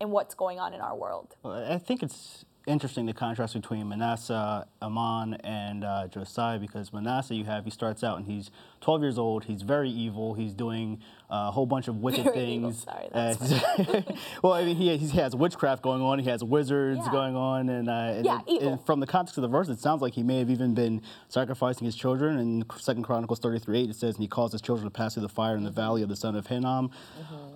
and 0.00 0.10
what's 0.10 0.34
going 0.34 0.60
on 0.60 0.74
in 0.74 0.80
our 0.80 0.94
world? 0.94 1.34
Well, 1.42 1.72
I 1.72 1.78
think 1.78 2.02
it's 2.02 2.44
interesting 2.66 3.06
the 3.06 3.14
contrast 3.14 3.54
between 3.54 3.88
Manasseh, 3.88 4.66
Amon, 4.82 5.34
and 5.44 5.84
uh, 5.84 6.08
Josiah 6.08 6.58
because 6.58 6.92
Manasseh, 6.92 7.34
you 7.34 7.44
have, 7.44 7.64
he 7.64 7.70
starts 7.70 8.04
out 8.04 8.18
and 8.18 8.26
he's 8.26 8.50
12 8.84 9.00
years 9.02 9.18
old. 9.18 9.44
He's 9.44 9.62
very 9.62 9.88
evil. 9.88 10.34
He's 10.34 10.52
doing 10.52 11.00
a 11.30 11.50
whole 11.50 11.64
bunch 11.64 11.88
of 11.88 11.96
wicked 12.02 12.24
Very 12.34 12.52
evil, 12.52 12.70
things. 12.70 12.84
sorry, 12.84 13.08
Uh, 13.14 14.02
well, 14.42 14.52
I 14.52 14.62
mean, 14.66 14.76
he, 14.76 14.94
he 14.98 15.08
has 15.16 15.34
witchcraft 15.34 15.82
going 15.82 16.02
on. 16.02 16.18
He 16.18 16.28
has 16.28 16.44
wizards 16.44 17.00
Yeah. 17.02 17.10
going 17.10 17.34
on. 17.34 17.70
And, 17.70 17.88
uh, 17.88 17.92
and, 17.92 18.24
Yeah, 18.26 18.40
it- 18.46 18.52
evil. 18.52 18.72
and 18.74 18.84
from 18.86 19.00
the 19.00 19.06
context 19.06 19.38
of 19.38 19.42
the 19.42 19.48
verse, 19.48 19.70
it 19.70 19.80
sounds 19.80 20.02
like 20.02 20.12
he 20.12 20.22
may 20.22 20.38
have 20.38 20.50
even 20.50 20.74
been 20.74 21.00
sacrificing 21.28 21.86
his 21.86 21.96
children. 21.96 22.38
In 22.38 22.64
Second 22.78 23.04
Chronicles 23.04 23.38
33 23.38 23.80
8, 23.84 23.90
it 23.90 23.96
says, 23.96 24.16
And 24.16 24.22
he 24.22 24.28
caused 24.28 24.52
his 24.52 24.60
children 24.60 24.84
to 24.86 24.90
pass 24.90 25.14
through 25.14 25.22
the 25.22 25.28
fire 25.30 25.56
in 25.56 25.64
the 25.64 25.70
valley 25.70 26.02
of 26.02 26.10
the 26.10 26.16
son 26.16 26.36
of 26.36 26.46
Hinnom. 26.46 26.90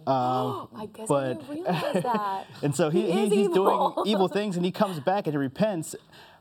Um, 0.06 0.68
I 0.74 0.88
guess 0.92 1.10
I 1.10 1.34
but- 1.34 1.46
didn't 1.46 1.50
realize 1.50 2.02
that. 2.04 2.46
and 2.62 2.74
so 2.74 2.88
he, 2.88 3.02
He 3.12 3.28
he's 3.28 3.48
doing 3.48 3.50
evil. 3.74 4.02
evil 4.06 4.28
things 4.28 4.56
and 4.56 4.64
he 4.64 4.72
comes 4.72 4.98
back 4.98 5.26
and 5.26 5.34
he 5.34 5.38
repents, 5.38 5.94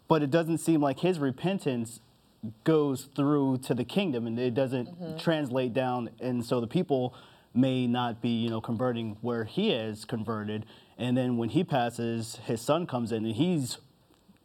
but 0.07 0.23
it 0.23 0.31
doesn't 0.31 0.59
seem 0.59 0.79
like 0.81 0.99
his 0.99 1.19
repentance 1.19 1.99
goes 2.63 3.09
through 3.15 3.57
to 3.59 3.73
the 3.73 3.83
kingdom 3.83 4.27
and 4.27 4.37
it 4.39 4.53
doesn't 4.53 4.87
Mm-hmm. 4.87 5.17
translate 5.17 5.73
down. 5.73 6.09
And 6.19 6.45
so 6.45 6.59
the 6.61 6.67
people 6.67 7.13
may 7.53 7.87
not 7.87 8.21
be, 8.21 8.29
you 8.29 8.49
know, 8.49 8.61
converting 8.61 9.17
where 9.21 9.43
he 9.45 9.71
is 9.71 10.05
converted. 10.05 10.65
And 10.97 11.17
then 11.17 11.37
when 11.37 11.49
he 11.49 11.63
passes, 11.63 12.37
his 12.45 12.61
son 12.61 12.85
comes 12.87 13.11
in 13.11 13.25
and 13.25 13.35
he's 13.35 13.77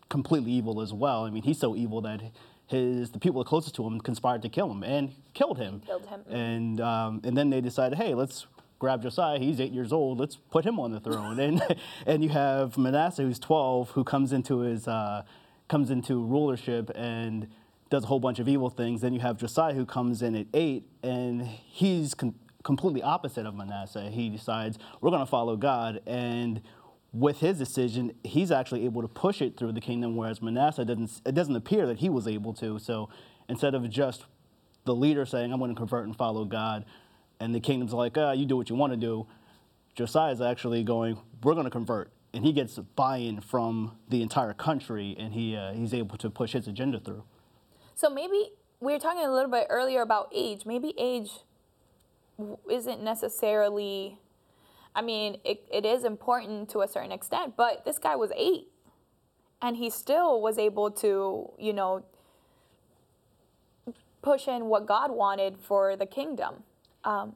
completely 0.08 0.52
evil 0.52 0.80
as 0.80 0.92
well. 0.92 1.25
I 1.25 1.30
mean, 1.30 1.42
he's 1.42 1.58
so 1.58 1.75
evil 1.76 2.00
that 2.02 2.22
his 2.66 3.11
the 3.11 3.18
people 3.18 3.44
closest 3.44 3.75
to 3.76 3.87
him 3.87 4.00
conspired 4.00 4.42
to 4.42 4.49
kill 4.49 4.70
him 4.70 4.82
and 4.82 5.12
killed 5.34 5.58
him. 5.58 5.80
Killed 5.87 6.06
him. 6.06 6.20
And 6.30 6.80
um, 6.80 7.20
and 7.25 7.37
then 7.37 7.50
they 7.50 7.61
decided, 7.61 7.99
hey, 7.99 8.14
let's 8.14 8.46
grab 8.78 9.02
Josiah. 9.02 9.38
He's 9.38 9.61
eight 9.61 9.72
years 9.72 9.92
old. 9.92 10.18
Let's 10.18 10.37
put 10.37 10.64
him 10.64 10.80
on 10.80 10.92
the 10.92 11.00
throne. 11.00 11.38
and 11.38 11.62
and 12.06 12.22
you 12.22 12.30
have 12.30 12.78
Manasseh, 12.78 13.22
who's 13.22 13.38
twelve, 13.38 13.90
who 13.90 14.04
comes 14.04 14.32
into 14.32 14.61
his 14.61 14.88
uh, 14.88 15.22
comes 15.68 15.90
into 15.90 16.22
rulership 16.25 16.90
and 16.94 17.46
does 17.92 18.04
a 18.04 18.06
whole 18.06 18.20
bunch 18.20 18.38
of 18.38 18.49
evil 18.49 18.70
things. 18.70 19.02
Then 19.02 19.12
you 19.12 19.20
have 19.20 19.37
Josiah, 19.37 19.75
who 19.75 19.84
comes 19.84 20.22
in 20.22 20.34
at 20.34 20.46
eight, 20.54 20.88
and 21.02 21.42
he's 21.42 22.14
con- 22.14 22.34
completely 22.64 23.02
opposite 23.02 23.44
of 23.44 23.54
Manasseh. 23.54 24.08
He 24.08 24.30
decides 24.30 24.78
we're 25.02 25.11
going 25.11 25.20
to 25.20 25.30
follow 25.30 25.56
God 25.56 26.00
and 26.06 26.62
with 27.12 27.40
his 27.40 27.58
decision, 27.58 28.14
he's 28.25 28.50
actually 28.50 28.87
able 28.87 29.02
to 29.02 29.08
push 29.08 29.42
it 29.42 29.58
through 29.58 29.72
the 29.72 29.82
kingdom, 29.82 30.16
whereas 30.16 30.40
Manasseh 30.40 30.87
doesn't. 30.87 31.20
It 31.26 31.34
doesn't 31.34 31.54
appear 31.54 31.87
that 31.87 31.99
he 31.99 32.08
was 32.08 32.26
able 32.26 32.54
to. 32.54 32.78
So 32.78 33.11
instead 33.50 33.75
of 33.75 33.88
just 33.90 34.25
the 34.87 34.94
leader 34.94 35.26
saying, 35.26 35.52
"I'm 35.52 35.58
going 35.58 35.70
to 35.70 35.76
convert 35.76 36.06
and 36.06 36.16
follow 36.16 36.46
God," 36.46 36.87
and 37.38 37.54
the 37.54 37.61
kingdom's 37.61 37.92
like, 37.92 38.16
"Ah, 38.16 38.32
you 38.32 38.46
do 38.46 38.56
what 38.56 38.70
you 38.70 38.76
want 38.76 38.94
to 38.94 38.96
do," 38.96 39.26
Josiah's 39.94 40.40
actually 40.40 40.82
going, 40.84 41.18
"We're 41.42 41.52
going 41.52 41.64
to 41.64 41.70
convert," 41.70 42.11
and 42.32 42.46
he 42.46 42.54
gets 42.54 42.78
buy-in 42.78 43.42
from 43.42 43.99
the 44.08 44.22
entire 44.22 44.54
country, 44.54 45.14
and 45.18 45.34
he 45.34 45.54
uh, 45.54 45.75
he's 45.75 45.92
able 45.92 46.16
to 46.16 46.30
push 46.30 46.52
his 46.52 46.66
agenda 46.66 46.99
through. 46.99 47.25
So 47.94 48.11
maybe 48.11 48.52
we 48.80 48.92
were 48.92 48.99
talking 48.99 49.25
a 49.25 49.32
little 49.32 49.50
bit 49.50 49.66
earlier 49.70 50.02
about 50.02 50.28
age. 50.34 50.66
Maybe 50.66 50.94
age 50.99 51.30
isn't 52.70 53.02
necessarily. 53.02 54.18
I 54.94 55.02
mean, 55.02 55.38
it, 55.44 55.64
it 55.72 55.87
is 55.87 56.04
important 56.04 56.68
to 56.70 56.80
a 56.82 56.88
certain 56.88 57.12
extent, 57.12 57.54
but 57.56 57.84
this 57.84 57.99
guy 57.99 58.14
was 58.14 58.30
eight, 58.37 58.68
and 59.62 59.76
he 59.76 59.88
still 59.88 60.42
was 60.42 60.58
able 60.58 60.90
to, 60.90 61.50
you 61.58 61.72
know, 61.72 62.04
push 64.20 64.49
in 64.49 64.66
what 64.66 64.87
God 64.87 65.11
wanted 65.11 65.56
for 65.61 65.96
the 65.96 66.06
kingdom. 66.06 66.62
Um, 67.04 67.34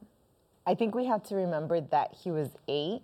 I 0.66 0.74
think 0.74 0.94
we 0.94 1.06
have 1.06 1.22
to 1.24 1.36
remember 1.36 1.80
that 1.80 2.16
he 2.22 2.30
was 2.30 2.50
eight 2.68 3.02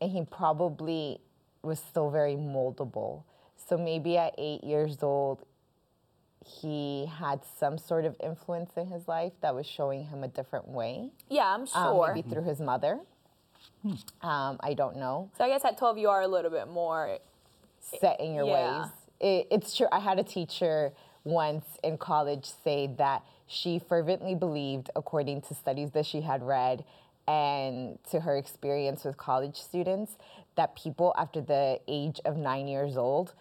and 0.00 0.10
he 0.10 0.24
probably 0.24 1.20
was 1.62 1.78
still 1.78 2.10
very 2.10 2.34
moldable. 2.34 3.24
So 3.56 3.76
maybe 3.76 4.16
at 4.16 4.34
eight 4.38 4.62
years 4.62 5.02
old, 5.02 5.44
he 6.44 7.06
had 7.18 7.40
some 7.58 7.78
sort 7.78 8.04
of 8.04 8.16
influence 8.22 8.70
in 8.76 8.86
his 8.86 9.06
life 9.08 9.32
that 9.40 9.54
was 9.54 9.66
showing 9.66 10.04
him 10.06 10.22
a 10.24 10.28
different 10.28 10.68
way. 10.68 11.10
yeah, 11.28 11.52
I'm 11.54 11.62
um, 11.62 11.66
sure. 11.66 12.14
maybe 12.14 12.28
through 12.28 12.44
his 12.44 12.60
mother. 12.60 13.00
Um, 14.22 14.58
I 14.60 14.74
don't 14.76 14.96
know. 14.96 15.30
so 15.38 15.44
I 15.44 15.48
guess 15.48 15.64
at 15.64 15.78
12 15.78 15.98
you 15.98 16.08
are 16.08 16.22
a 16.22 16.28
little 16.28 16.50
bit 16.50 16.68
more. 16.68 17.18
set 18.00 18.20
in 18.20 18.34
your 18.34 18.44
Yeah. 18.46 18.82
ways. 18.82 18.90
It, 19.20 19.46
it's 19.50 19.76
true. 19.76 19.86
I 19.90 20.00
had 20.00 20.18
a 20.18 20.22
teacher 20.24 20.92
once 21.24 21.64
in 21.82 21.96
college 21.96 22.44
say 22.64 22.86
that 22.98 23.22
she 23.46 23.78
fervently 23.78 24.34
believed, 24.34 24.90
according 24.94 25.40
to 25.42 25.54
studies 25.54 25.92
that 25.92 26.04
she 26.04 26.20
had 26.20 26.42
read 26.42 26.84
and 27.26 27.98
to 28.10 28.20
her 28.20 28.36
experience 28.36 29.04
with 29.04 29.16
college 29.16 29.56
students, 29.56 30.12
that 30.56 30.74
people 30.76 31.14
after 31.16 31.40
the 31.40 31.80
age 31.88 32.20
of 32.24 32.36
nine 32.36 32.68
years 32.68 32.96
old 32.96 33.32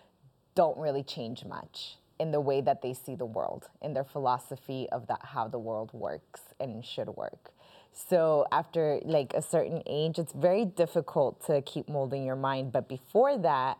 don't 0.55 0.77
really 0.77 1.03
change 1.03 1.43
much 1.45 1.97
in 2.19 2.31
the 2.31 2.41
way 2.41 2.61
that 2.61 2.81
they 2.81 2.93
see 2.93 3.15
the 3.15 3.25
world, 3.25 3.69
in 3.81 3.93
their 3.93 4.03
philosophy 4.05 4.87
of 4.91 5.07
that 5.07 5.21
how 5.33 5.47
the 5.47 5.59
world 5.59 5.91
works 5.93 6.41
and 6.59 6.85
should 6.85 7.09
work. 7.09 7.51
So 7.93 8.47
after 8.51 8.99
like 9.05 9.33
a 9.35 9.41
certain 9.41 9.83
age, 9.87 10.19
it's 10.19 10.33
very 10.33 10.65
difficult 10.65 11.45
to 11.47 11.61
keep 11.63 11.89
molding 11.89 12.25
your 12.25 12.35
mind. 12.37 12.71
But 12.73 12.89
before 12.89 13.37
that, 13.39 13.79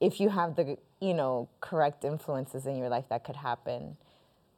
if 0.00 0.20
you 0.20 0.30
have 0.30 0.56
the 0.56 0.78
you 1.00 1.14
know 1.14 1.48
correct 1.60 2.04
influences 2.04 2.66
in 2.66 2.76
your 2.76 2.88
life 2.90 3.06
that 3.10 3.24
could 3.24 3.36
happen 3.36 3.96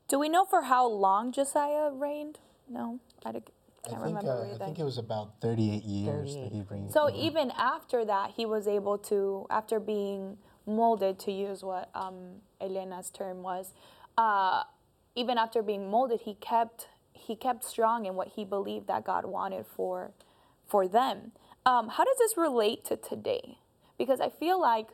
Do 0.09 0.21
we 0.21 0.29
know 0.31 0.45
for 0.47 0.63
how 0.63 0.89
long 0.89 1.33
Josiah 1.33 1.91
reigned? 1.91 2.39
No, 2.69 3.01
I 3.27 3.33
can't 3.33 4.05
think, 4.05 4.17
remember 4.17 4.49
uh, 4.53 4.55
I 4.57 4.59
think 4.67 4.79
it 4.79 4.85
was 4.85 4.99
about 4.99 5.41
38 5.43 5.85
years 5.85 6.35
that 6.37 6.53
he 6.53 6.63
reigned. 6.71 6.93
So 6.93 7.11
even 7.15 7.53
after 7.59 8.05
that, 8.05 8.33
he 8.37 8.47
was 8.47 8.69
able 8.69 8.99
to, 9.11 9.47
after 9.51 9.81
being 9.81 10.39
molded, 10.67 11.19
to 11.21 11.33
use 11.33 11.63
what 11.63 11.91
um, 11.95 12.41
Elena's 12.61 13.11
term 13.11 13.43
was, 13.43 13.73
uh, 14.19 14.65
even 15.15 15.39
after 15.39 15.63
being 15.63 15.91
molded, 15.91 16.21
he 16.21 16.35
kept 16.35 16.89
he 17.13 17.35
kept 17.35 17.65
strong 17.65 18.05
in 18.05 18.15
what 18.15 18.29
he 18.29 18.45
believed 18.45 18.87
that 18.87 19.05
God 19.05 19.25
wanted 19.25 19.67
for 19.67 20.13
for 20.67 20.87
them. 20.87 21.33
Um, 21.65 21.89
how 21.89 22.05
does 22.05 22.19
this 22.19 22.37
relate 22.37 22.85
to 22.87 22.97
today? 22.97 23.59
Because 23.99 24.21
I 24.21 24.29
feel 24.29 24.61
like 24.61 24.89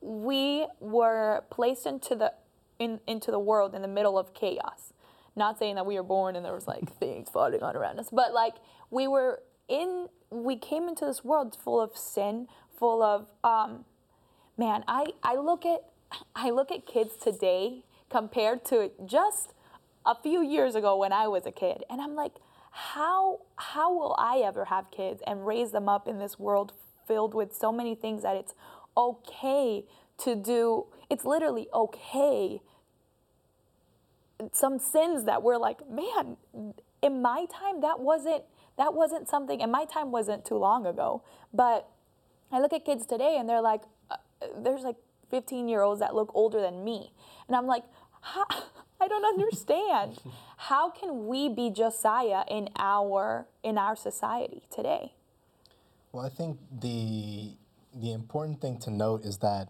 we 0.00 0.66
were 0.80 1.44
placed 1.50 1.86
into 1.86 2.14
the 2.14 2.32
in, 2.78 3.00
into 3.06 3.30
the 3.30 3.38
world 3.38 3.74
in 3.74 3.82
the 3.82 3.88
middle 3.88 4.18
of 4.18 4.34
chaos. 4.34 4.92
Not 5.36 5.58
saying 5.58 5.76
that 5.76 5.86
we 5.86 5.94
were 5.94 6.02
born 6.02 6.36
and 6.36 6.44
there 6.44 6.54
was 6.54 6.68
like 6.68 6.92
things 6.98 7.28
falling 7.30 7.62
on 7.62 7.76
around 7.76 7.98
us, 7.98 8.08
but 8.12 8.32
like 8.34 8.54
we 8.90 9.08
were 9.08 9.40
in 9.68 10.08
we 10.30 10.56
came 10.56 10.88
into 10.88 11.04
this 11.04 11.24
world 11.24 11.56
full 11.62 11.80
of 11.80 11.96
sin, 11.96 12.48
full 12.76 13.02
of 13.02 13.26
um, 13.44 13.84
man, 14.56 14.84
I, 14.86 15.06
I 15.22 15.36
look 15.36 15.64
at 15.66 15.80
I 16.36 16.50
look 16.50 16.70
at 16.70 16.86
kids 16.86 17.16
today 17.16 17.82
compared 18.08 18.64
to 18.66 18.90
just 19.04 19.52
a 20.06 20.14
few 20.14 20.42
years 20.42 20.74
ago 20.74 20.96
when 20.96 21.12
I 21.12 21.26
was 21.26 21.46
a 21.46 21.52
kid, 21.52 21.82
and 21.90 22.00
I'm 22.00 22.14
like, 22.14 22.34
how 22.70 23.40
how 23.56 23.92
will 23.92 24.14
I 24.18 24.38
ever 24.38 24.66
have 24.66 24.90
kids 24.90 25.22
and 25.26 25.46
raise 25.46 25.72
them 25.72 25.88
up 25.88 26.06
in 26.06 26.18
this 26.18 26.38
world 26.38 26.72
filled 27.06 27.34
with 27.34 27.54
so 27.54 27.72
many 27.72 27.94
things 27.94 28.22
that 28.22 28.36
it's 28.36 28.54
okay 28.96 29.84
to 30.18 30.34
do? 30.34 30.86
It's 31.10 31.24
literally 31.24 31.68
okay. 31.72 32.60
Some 34.52 34.78
sins 34.78 35.24
that 35.24 35.42
we're 35.42 35.56
like, 35.56 35.88
man, 35.88 36.36
in 37.02 37.22
my 37.22 37.46
time 37.50 37.80
that 37.80 38.00
wasn't 38.00 38.44
that 38.76 38.94
wasn't 38.94 39.28
something. 39.28 39.62
And 39.62 39.70
my 39.70 39.84
time 39.84 40.10
wasn't 40.10 40.44
too 40.44 40.56
long 40.56 40.86
ago, 40.86 41.22
but 41.52 41.88
I 42.50 42.60
look 42.60 42.72
at 42.72 42.84
kids 42.84 43.06
today 43.06 43.36
and 43.38 43.48
they're 43.48 43.62
like, 43.62 43.82
there's 44.58 44.82
like 44.82 44.96
15 45.30 45.68
year 45.68 45.82
olds 45.82 46.00
that 46.00 46.14
look 46.14 46.30
older 46.34 46.60
than 46.60 46.84
me. 46.84 47.12
And 47.48 47.56
I'm 47.56 47.66
like, 47.66 47.84
how, 48.20 48.46
I 49.00 49.08
don't 49.08 49.24
understand. 49.24 50.18
How 50.56 50.88
can 50.88 51.26
we 51.26 51.48
be 51.48 51.68
Josiah 51.70 52.44
in 52.48 52.70
our 52.78 53.46
in 53.62 53.76
our 53.76 53.96
society 53.96 54.62
today? 54.74 55.12
Well, 56.12 56.24
I 56.24 56.30
think 56.30 56.58
the 56.80 57.56
the 57.94 58.12
important 58.12 58.60
thing 58.60 58.78
to 58.78 58.90
note 58.90 59.24
is 59.24 59.38
that 59.38 59.68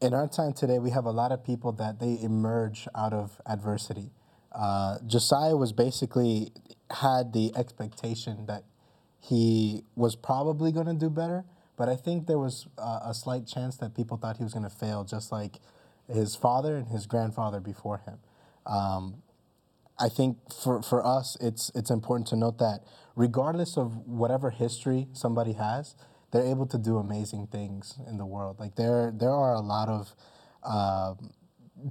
in 0.00 0.14
our 0.14 0.28
time 0.28 0.52
today, 0.52 0.78
we 0.78 0.90
have 0.90 1.04
a 1.04 1.10
lot 1.10 1.32
of 1.32 1.44
people 1.44 1.72
that 1.72 1.98
they 1.98 2.18
emerge 2.22 2.86
out 2.94 3.12
of 3.12 3.40
adversity. 3.46 4.10
Uh, 4.52 4.98
Josiah 5.06 5.56
was 5.56 5.72
basically 5.72 6.52
had 6.90 7.32
the 7.32 7.52
expectation 7.56 8.46
that 8.46 8.64
he 9.20 9.82
was 9.96 10.16
probably 10.16 10.72
going 10.72 10.86
to 10.86 10.94
do 10.94 11.10
better, 11.10 11.44
but 11.78 11.88
I 11.88 11.94
think 11.94 12.26
there 12.26 12.38
was 12.38 12.66
uh, 12.76 13.00
a 13.04 13.14
slight 13.14 13.46
chance 13.46 13.76
that 13.78 13.94
people 13.94 14.16
thought 14.16 14.36
he 14.36 14.42
was 14.42 14.52
going 14.52 14.68
to 14.68 14.76
fail, 14.76 15.04
just 15.04 15.30
like 15.30 15.60
his 16.12 16.34
father 16.34 16.76
and 16.76 16.88
his 16.88 17.06
grandfather 17.06 17.60
before 17.60 17.98
him. 17.98 18.18
Um, 18.66 19.22
I 19.98 20.08
think 20.08 20.38
for, 20.52 20.82
for 20.82 21.06
us, 21.06 21.36
it's 21.40 21.70
it's 21.74 21.90
important 21.90 22.26
to 22.28 22.36
note 22.36 22.58
that 22.58 22.80
regardless 23.16 23.76
of 23.76 23.96
whatever 24.06 24.50
history 24.50 25.06
somebody 25.12 25.52
has, 25.52 25.94
they're 26.32 26.44
able 26.46 26.66
to 26.66 26.78
do 26.78 26.98
amazing 26.98 27.46
things 27.46 27.98
in 28.08 28.18
the 28.18 28.26
world. 28.26 28.58
Like 28.58 28.74
there 28.74 29.12
there 29.16 29.32
are 29.32 29.54
a 29.54 29.60
lot 29.60 29.88
of 29.88 30.14
uh, 30.64 31.14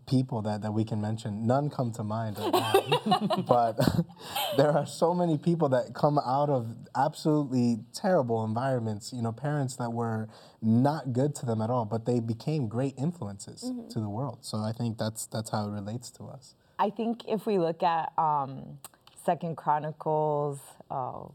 people 0.08 0.42
that, 0.44 0.62
that 0.62 0.72
we 0.72 0.84
can 0.84 1.02
mention. 1.02 1.46
None 1.46 1.70
come 1.70 1.92
to 1.94 2.04
mind 2.04 2.38
right 2.40 2.52
now, 2.52 3.42
but 3.48 3.78
there 4.58 4.72
are 4.72 4.86
so 4.86 5.14
many 5.14 5.38
people 5.38 5.70
that 5.70 5.94
come 5.94 6.20
out 6.20 6.50
of 6.50 6.76
absolutely 6.96 7.80
terrible 7.94 8.44
environments. 8.44 9.14
You 9.14 9.22
know, 9.22 9.32
parents 9.32 9.76
that 9.78 9.92
were 9.92 10.30
not 10.62 11.14
good 11.14 11.36
to 11.36 11.46
them 11.46 11.62
at 11.62 11.70
all, 11.70 11.86
but 11.86 12.06
they 12.06 12.20
became 12.20 12.68
great 12.68 12.96
influences 12.98 13.72
to 13.90 14.00
the 14.00 14.10
world. 14.10 14.40
So 14.42 14.58
I 14.58 14.72
think 14.72 14.98
that's 14.98 15.26
that's 15.28 15.50
how 15.50 15.68
it 15.68 15.72
relates 15.72 16.12
to 16.12 16.26
us. 16.26 16.56
I 16.80 16.90
think 16.90 17.24
if 17.28 17.46
we 17.46 17.58
look 17.58 17.82
at 17.82 18.14
um, 18.18 18.78
Second 19.26 19.58
Chronicles, 19.58 20.60
oh, 20.92 21.32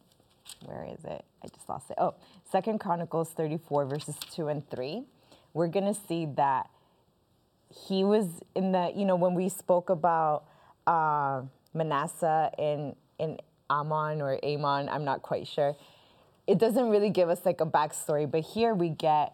where 0.65 0.85
is 0.85 1.05
it? 1.05 1.25
I 1.43 1.49
just 1.49 1.69
lost 1.69 1.91
it. 1.91 1.97
Oh, 1.99 2.15
Second 2.51 2.79
Chronicles 2.79 3.31
34 3.31 3.87
verses 3.87 4.17
2 4.35 4.49
and 4.49 4.69
3, 4.71 5.03
we're 5.53 5.69
gonna 5.69 5.95
see 5.95 6.27
that 6.37 6.71
he 7.73 8.05
was 8.05 8.27
in 8.55 8.73
the, 8.73 8.93
you 8.95 9.05
know, 9.05 9.17
when 9.17 9.35
we 9.35 9.49
spoke 9.49 9.91
about 9.91 10.45
uh, 10.87 11.43
Manasseh 11.75 12.51
in 12.59 12.97
in 13.19 13.39
Ammon 13.71 14.21
or 14.21 14.39
Amon, 14.45 14.89
I'm 14.89 15.05
not 15.05 15.23
quite 15.23 15.47
sure. 15.47 15.77
It 16.47 16.59
doesn't 16.59 16.89
really 16.91 17.11
give 17.11 17.29
us 17.29 17.47
like 17.47 17.61
a 17.61 17.67
backstory, 17.67 18.31
but 18.31 18.41
here 18.41 18.75
we 18.75 18.89
get, 18.89 19.33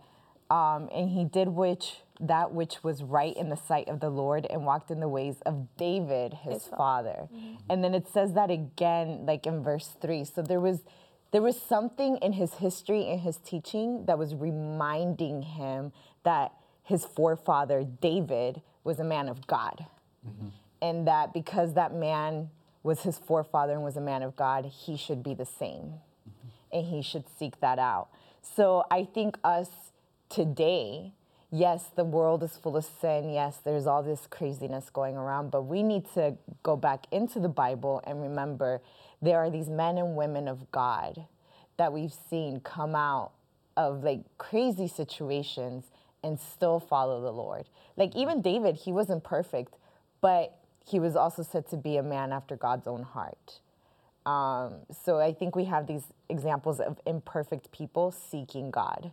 um, 0.51 0.88
and 0.92 1.09
he 1.09 1.24
did 1.24 1.48
which 1.48 2.03
that 2.20 2.53
which 2.53 2.83
was 2.83 3.03
right 3.03 3.37
in 3.37 3.48
the 3.48 3.57
sight 3.57 3.88
of 3.88 4.01
the 4.01 4.11
Lord 4.11 4.46
and 4.51 4.66
walked 4.66 4.90
in 4.90 5.01
the 5.01 5.09
ways 5.09 5.37
of 5.46 5.77
David, 5.77 6.35
his, 6.35 6.64
father. 6.77 7.29
And 7.70 7.83
then 7.83 7.94
it 7.94 8.09
says 8.09 8.33
that 8.35 8.51
again, 8.51 9.24
like 9.24 9.46
in 9.46 9.62
verse 9.62 9.94
three. 10.01 10.24
So 10.24 10.42
there 10.42 10.61
was 10.61 10.81
there 11.31 11.42
was 11.42 11.61
something 11.61 12.16
in 12.18 12.33
his 12.33 12.55
history 12.55 13.09
and 13.09 13.20
his 13.20 13.37
teaching 13.37 14.07
that 14.07 14.18
was 14.18 14.35
reminding 14.35 15.42
him 15.42 15.92
that 16.24 16.53
his 16.88 17.05
forefather 17.05 17.85
David 17.85 18.62
was 18.83 18.98
a 18.98 19.05
man 19.05 19.29
of 19.29 19.46
God. 19.46 19.85
Mm-hmm. 20.27 20.48
And 20.81 21.07
that 21.07 21.35
because 21.35 21.74
that 21.74 21.94
man 21.94 22.48
was 22.83 23.03
his 23.03 23.18
forefather 23.18 23.74
and 23.74 23.85
was 23.85 23.98
a 23.98 24.01
man 24.01 24.22
of 24.22 24.37
God, 24.37 24.64
he 24.64 24.96
should 24.96 25.22
be 25.22 25.35
the 25.35 25.44
same. 25.44 26.01
Mm-hmm. 26.27 26.48
And 26.79 26.87
he 26.87 27.03
should 27.03 27.24
seek 27.38 27.61
that 27.61 27.79
out. 27.79 28.09
So 28.40 28.85
I 28.90 29.05
think 29.05 29.37
us 29.44 29.68
today, 30.31 31.12
yes, 31.51 31.90
the 31.94 32.05
world 32.05 32.42
is 32.42 32.57
full 32.57 32.79
of 32.79 32.87
sin. 33.03 33.29
Yes, 33.29 33.59
there's 33.62 33.87
all 33.87 34.03
this 34.03 34.27
craziness 34.31 34.88
going 34.88 35.18
around, 35.18 35.51
but 35.51 35.64
we 35.64 35.83
need 35.83 36.11
to 36.14 36.38
go 36.62 36.74
back 36.74 37.05
into 37.11 37.38
the 37.38 37.51
Bible 37.51 38.01
and 38.07 38.22
remember 38.22 38.81
there 39.20 39.37
are 39.37 39.51
these 39.51 39.68
men 39.68 39.98
and 39.98 40.16
women 40.16 40.48
of 40.48 40.70
God 40.70 41.27
that 41.77 41.92
we've 41.92 42.14
seen 42.31 42.61
come 42.61 42.94
out 42.94 43.33
of 43.77 44.03
like 44.03 44.20
crazy 44.38 44.88
situations 44.88 45.85
and 46.29 46.38
still 46.38 46.79
follow 46.79 47.21
the 47.21 47.33
Lord. 47.33 47.64
Like 47.97 48.14
even 48.14 48.41
David, 48.41 48.77
he 48.77 48.93
wasn't 48.93 49.25
perfect, 49.25 49.75
but 50.21 50.57
he 50.87 51.01
was 51.01 51.17
also 51.17 51.43
said 51.43 51.69
to 51.71 51.77
be 51.77 51.97
a 51.97 52.03
man 52.03 52.33
after 52.33 52.57
God's 52.57 52.87
own 52.87 53.03
heart. 53.03 53.61
Um, 54.25 54.81
so 55.05 55.19
I 55.19 55.33
think 55.33 55.57
we 55.57 55.64
have 55.64 55.87
these 55.87 56.05
examples 56.29 56.81
of 56.81 57.01
imperfect 57.07 57.73
people 57.73 58.12
seeking 58.12 58.71
God, 58.71 59.12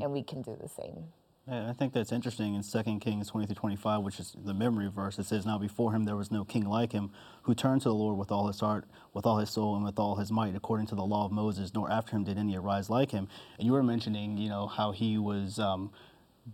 and 0.00 0.12
we 0.12 0.22
can 0.22 0.42
do 0.42 0.56
the 0.60 0.68
same. 0.68 1.04
Yeah, 1.48 1.70
I 1.70 1.74
think 1.74 1.92
that's 1.92 2.10
interesting 2.10 2.56
in 2.56 2.62
2 2.64 2.98
Kings 2.98 3.28
20 3.28 3.46
through 3.46 3.54
25, 3.54 4.02
which 4.02 4.18
is 4.18 4.34
the 4.44 4.52
memory 4.52 4.88
verse. 4.88 5.16
It 5.20 5.26
says, 5.26 5.46
Now 5.46 5.58
before 5.58 5.92
him 5.92 6.04
there 6.04 6.16
was 6.16 6.32
no 6.32 6.44
king 6.44 6.64
like 6.64 6.90
him, 6.90 7.12
who 7.42 7.54
turned 7.54 7.82
to 7.82 7.88
the 7.88 7.94
Lord 7.94 8.18
with 8.18 8.32
all 8.32 8.48
his 8.48 8.58
heart, 8.58 8.86
with 9.14 9.24
all 9.24 9.38
his 9.38 9.50
soul, 9.50 9.76
and 9.76 9.84
with 9.84 9.96
all 9.96 10.16
his 10.16 10.32
might, 10.32 10.56
according 10.56 10.88
to 10.88 10.96
the 10.96 11.04
law 11.04 11.24
of 11.24 11.30
Moses, 11.30 11.72
nor 11.72 11.88
after 11.88 12.16
him 12.16 12.24
did 12.24 12.36
any 12.36 12.56
arise 12.56 12.90
like 12.90 13.12
him. 13.12 13.28
And 13.58 13.66
you 13.66 13.72
were 13.72 13.84
mentioning, 13.84 14.36
you 14.36 14.48
know, 14.48 14.66
how 14.66 14.90
he 14.90 15.18
was 15.18 15.60
um, 15.60 15.92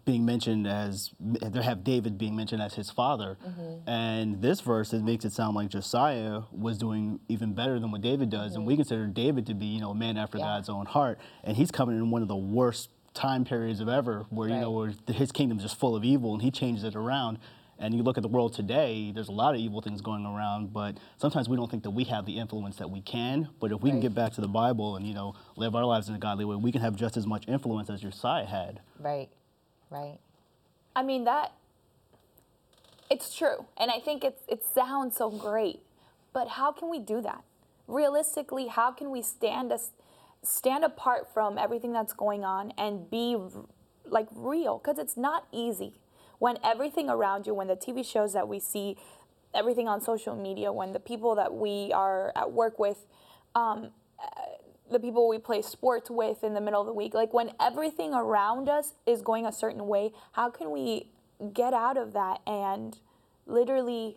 being 0.04 0.24
mentioned 0.24 0.66
as, 0.66 1.10
they 1.20 1.62
have 1.62 1.84
David 1.84 2.18
being 2.18 2.34
mentioned 2.34 2.62
as 2.62 2.74
his 2.74 2.90
father. 2.90 3.36
Mm-hmm. 3.46 3.88
And 3.88 4.42
this 4.42 4.60
verse, 4.60 4.92
it 4.92 5.02
makes 5.02 5.24
it 5.24 5.32
sound 5.32 5.54
like 5.54 5.68
Josiah 5.68 6.40
was 6.50 6.78
doing 6.78 7.20
even 7.28 7.52
better 7.54 7.78
than 7.78 7.90
what 7.90 8.00
David 8.00 8.30
does. 8.30 8.54
And 8.54 8.66
we 8.66 8.72
mm-hmm. 8.74 8.80
consider 8.80 9.06
David 9.06 9.46
to 9.46 9.54
be, 9.54 9.66
you 9.66 9.80
know, 9.80 9.90
a 9.90 9.94
man 9.94 10.16
after 10.16 10.38
Yeah. 10.38 10.44
God's 10.44 10.68
own 10.68 10.86
heart. 10.86 11.18
And 11.44 11.56
he's 11.56 11.70
coming 11.70 11.96
in 11.96 12.10
one 12.10 12.22
of 12.22 12.28
the 12.28 12.36
worst 12.36 12.88
time 13.14 13.44
periods 13.44 13.80
of 13.80 13.88
ever 13.88 14.24
where 14.30 14.48
you 14.48 14.54
know 14.54 14.84
Right. 14.84 14.94
where 15.06 15.14
his 15.14 15.30
kingdom's 15.32 15.62
just 15.62 15.76
full 15.76 15.94
of 15.94 16.02
evil 16.02 16.32
and 16.32 16.40
he 16.40 16.50
changes 16.50 16.82
it 16.82 16.96
around 16.96 17.38
and 17.78 17.94
you 17.94 18.02
look 18.02 18.16
at 18.16 18.22
the 18.22 18.28
world 18.28 18.54
today 18.54 19.12
there's 19.14 19.28
a 19.28 19.32
lot 19.32 19.54
of 19.54 19.60
evil 19.60 19.82
things 19.82 20.00
going 20.00 20.24
around 20.24 20.72
but 20.72 20.96
sometimes 21.18 21.46
we 21.46 21.54
don't 21.54 21.70
think 21.70 21.82
that 21.82 21.90
we 21.90 22.04
have 22.04 22.24
the 22.24 22.38
influence 22.38 22.76
that 22.76 22.88
we 22.88 23.02
can 23.02 23.50
but 23.60 23.70
if 23.70 23.82
we 23.82 23.90
can 23.90 24.00
get 24.00 24.14
back 24.14 24.32
to 24.32 24.40
the 24.40 24.48
bible 24.48 24.96
and 24.96 25.06
you 25.06 25.12
know 25.12 25.34
live 25.56 25.74
our 25.74 25.84
lives 25.84 26.08
in 26.08 26.14
a 26.14 26.18
godly 26.18 26.46
way 26.46 26.56
we 26.56 26.72
can 26.72 26.80
have 26.80 26.96
just 26.96 27.18
as 27.18 27.26
much 27.26 27.46
influence 27.48 27.90
as 27.90 28.00
josiah 28.00 28.46
had 28.46 28.80
Right, 28.98 29.28
right. 29.92 30.18
I 30.96 31.02
mean 31.02 31.24
that 31.24 31.52
it's 33.12 33.34
true. 33.34 33.66
And 33.76 33.90
I 33.90 34.00
think 34.00 34.24
it's 34.24 34.42
it 34.48 34.64
sounds 34.64 35.16
so 35.16 35.30
great. 35.30 35.80
But 36.32 36.48
how 36.48 36.72
can 36.72 36.88
we 36.88 36.98
do 36.98 37.20
that? 37.20 37.44
Realistically, 37.86 38.68
how 38.68 38.90
can 38.90 39.10
we 39.10 39.22
stand 39.22 39.70
us 39.70 39.90
stand 40.42 40.82
apart 40.82 41.28
from 41.32 41.58
everything 41.58 41.92
that's 41.92 42.12
going 42.12 42.44
on 42.44 42.72
and 42.76 43.08
be 43.10 43.36
like 44.06 44.26
real 44.34 44.78
cuz 44.78 44.98
it's 44.98 45.16
not 45.16 45.46
easy. 45.52 46.00
When 46.38 46.58
everything 46.64 47.08
around 47.08 47.46
you, 47.46 47.54
when 47.54 47.68
the 47.68 47.76
TV 47.76 48.04
shows 48.04 48.32
that 48.32 48.48
we 48.48 48.58
see, 48.58 48.96
everything 49.54 49.86
on 49.86 50.00
social 50.00 50.34
media, 50.34 50.72
when 50.72 50.92
the 50.92 50.98
people 50.98 51.34
that 51.36 51.54
we 51.54 51.92
are 51.92 52.32
at 52.34 52.50
work 52.50 52.78
with 52.78 53.06
um, 53.54 53.90
the 54.92 55.00
people 55.00 55.28
we 55.28 55.38
play 55.38 55.62
sports 55.62 56.10
with 56.10 56.44
in 56.44 56.54
the 56.54 56.60
middle 56.60 56.80
of 56.80 56.86
the 56.86 56.92
week. 56.92 57.14
Like 57.14 57.32
when 57.32 57.52
everything 57.60 58.14
around 58.14 58.68
us 58.68 58.94
is 59.06 59.22
going 59.22 59.46
a 59.46 59.52
certain 59.52 59.86
way, 59.86 60.12
how 60.32 60.50
can 60.50 60.70
we 60.70 61.08
get 61.52 61.72
out 61.72 61.96
of 61.96 62.12
that 62.12 62.40
and 62.46 62.98
literally 63.46 64.16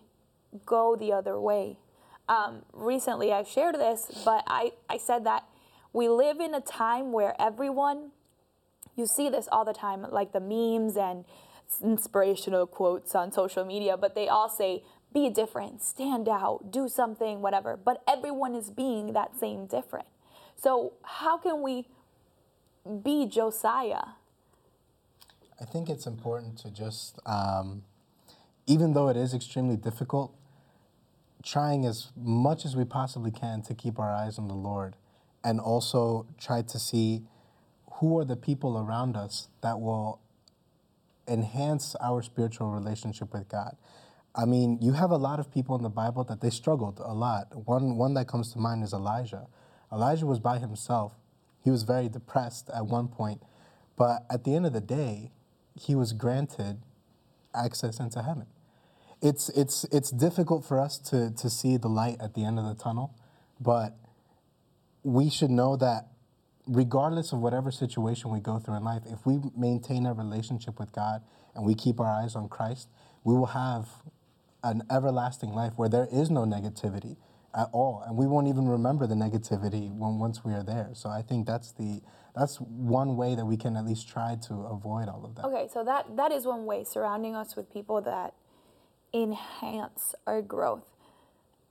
go 0.65 0.95
the 0.95 1.11
other 1.11 1.39
way? 1.39 1.77
Um, 2.27 2.63
recently, 2.73 3.31
I 3.31 3.43
shared 3.43 3.75
this, 3.75 4.21
but 4.25 4.43
I, 4.47 4.71
I 4.89 4.97
said 4.97 5.25
that 5.25 5.45
we 5.93 6.09
live 6.09 6.39
in 6.39 6.53
a 6.53 6.61
time 6.61 7.11
where 7.11 7.39
everyone, 7.39 8.11
you 8.95 9.05
see 9.05 9.29
this 9.29 9.47
all 9.51 9.63
the 9.63 9.73
time, 9.73 10.05
like 10.09 10.33
the 10.33 10.39
memes 10.39 10.97
and 10.97 11.25
inspirational 11.83 12.67
quotes 12.67 13.15
on 13.15 13.31
social 13.31 13.65
media, 13.65 13.95
but 13.97 14.15
they 14.15 14.27
all 14.27 14.49
say, 14.49 14.83
be 15.13 15.29
different, 15.29 15.81
stand 15.81 16.27
out, 16.27 16.71
do 16.71 16.89
something, 16.89 17.41
whatever. 17.41 17.77
But 17.77 18.03
everyone 18.07 18.53
is 18.53 18.69
being 18.69 19.13
that 19.13 19.37
same 19.39 19.65
different. 19.65 20.07
So, 20.61 20.93
how 21.03 21.37
can 21.37 21.61
we 21.61 21.87
be 23.03 23.27
Josiah? 23.27 24.15
I 25.59 25.65
think 25.65 25.89
it's 25.89 26.05
important 26.05 26.57
to 26.59 26.71
just, 26.71 27.19
um, 27.25 27.83
even 28.67 28.93
though 28.93 29.09
it 29.09 29.17
is 29.17 29.33
extremely 29.33 29.77
difficult, 29.77 30.33
trying 31.43 31.85
as 31.85 32.11
much 32.17 32.65
as 32.65 32.75
we 32.75 32.83
possibly 32.83 33.31
can 33.31 33.61
to 33.61 33.73
keep 33.73 33.99
our 33.99 34.11
eyes 34.11 34.37
on 34.37 34.47
the 34.47 34.55
Lord 34.55 34.95
and 35.43 35.59
also 35.59 36.25
try 36.39 36.61
to 36.63 36.79
see 36.79 37.23
who 37.93 38.17
are 38.19 38.25
the 38.25 38.35
people 38.35 38.77
around 38.77 39.15
us 39.15 39.47
that 39.61 39.79
will 39.79 40.19
enhance 41.27 41.95
our 42.01 42.21
spiritual 42.21 42.69
relationship 42.71 43.31
with 43.33 43.47
God. 43.47 43.77
I 44.35 44.45
mean, 44.45 44.79
you 44.81 44.93
have 44.93 45.11
a 45.11 45.17
lot 45.17 45.39
of 45.39 45.49
people 45.51 45.75
in 45.77 45.83
the 45.83 45.89
Bible 45.89 46.23
that 46.25 46.41
they 46.41 46.49
struggled 46.49 46.99
a 46.99 47.13
lot. 47.13 47.55
One 47.65 47.95
one 47.95 48.15
that 48.15 48.27
comes 48.27 48.51
to 48.53 48.59
mind 48.59 48.83
is 48.83 48.91
Elijah. 48.91 49.47
Elijah 49.95 50.25
was 50.25 50.39
by 50.39 50.59
himself. 50.59 51.13
He 51.63 51.71
was 51.71 51.83
very 51.83 52.09
depressed 52.09 52.69
at 52.75 52.85
one 52.85 53.07
point, 53.07 53.41
but 53.95 54.25
at 54.29 54.43
the 54.43 54.53
end 54.53 54.65
of 54.65 54.73
the 54.73 54.81
day, 54.81 55.31
he 55.73 55.95
was 55.95 56.11
granted 56.11 56.81
access 57.55 57.99
into 57.99 58.21
heaven. 58.21 58.45
It's 59.21 59.47
it's 59.49 59.85
it's 59.85 60.11
difficult 60.11 60.65
for 60.65 60.79
us 60.79 60.97
to 61.09 61.31
to 61.31 61.49
see 61.49 61.77
the 61.77 61.87
light 61.87 62.17
at 62.19 62.33
the 62.33 62.43
end 62.43 62.59
of 62.59 62.65
the 62.65 62.75
tunnel, 62.75 63.15
but 63.59 63.97
we 65.03 65.29
should 65.29 65.49
know 65.49 65.77
that 65.77 66.09
regardless 66.67 67.31
of 67.31 67.39
whatever 67.39 67.71
situation 67.71 68.31
we 68.31 68.39
go 68.39 68.59
through 68.59 68.75
in 68.75 68.83
life, 68.83 69.03
if 69.05 69.25
we 69.25 69.39
maintain 69.55 70.05
a 70.05 70.13
relationship 70.13 70.77
with 70.77 70.91
God 70.91 71.21
and 71.55 71.65
we 71.65 71.73
keep 71.73 71.99
our 71.99 72.21
eyes 72.23 72.35
on 72.35 72.49
Christ, 72.49 72.89
we 73.23 73.33
will 73.33 73.47
have 73.47 73.87
an 74.63 74.81
everlasting 74.91 75.51
life 75.51 75.73
where 75.77 75.89
there 75.89 76.07
is 76.11 76.29
no 76.29 76.43
negativity 76.43 77.15
at 77.55 77.69
all, 77.71 78.03
and 78.05 78.17
we 78.17 78.27
won't 78.27 78.47
even 78.47 78.67
remember 78.67 79.07
the 79.07 79.15
negativity 79.15 79.89
when 79.91 80.19
once 80.19 80.43
we 80.43 80.53
are 80.53 80.63
there. 80.63 80.89
So 80.93 81.09
I 81.09 81.21
think 81.21 81.47
that's 81.47 81.71
the 81.71 82.01
that's 82.35 82.57
one 82.57 83.15
way 83.15 83.35
that 83.35 83.45
we 83.45 83.55
can 83.55 83.77
at 83.77 83.85
least 83.85 84.09
try 84.09 84.35
to 84.47 84.53
avoid 84.53 85.07
all 85.07 85.23
of 85.23 85.35
that. 85.35 85.45
Okay, 85.45 85.69
so 85.71 85.83
that 85.83 86.17
that 86.17 86.31
is 86.31 86.45
one 86.45 86.65
way 86.65 86.83
surrounding 86.83 87.35
us 87.35 87.55
with 87.55 87.71
people 87.71 88.01
that 88.01 88.33
enhance 89.13 90.13
our 90.27 90.41
growth, 90.41 90.83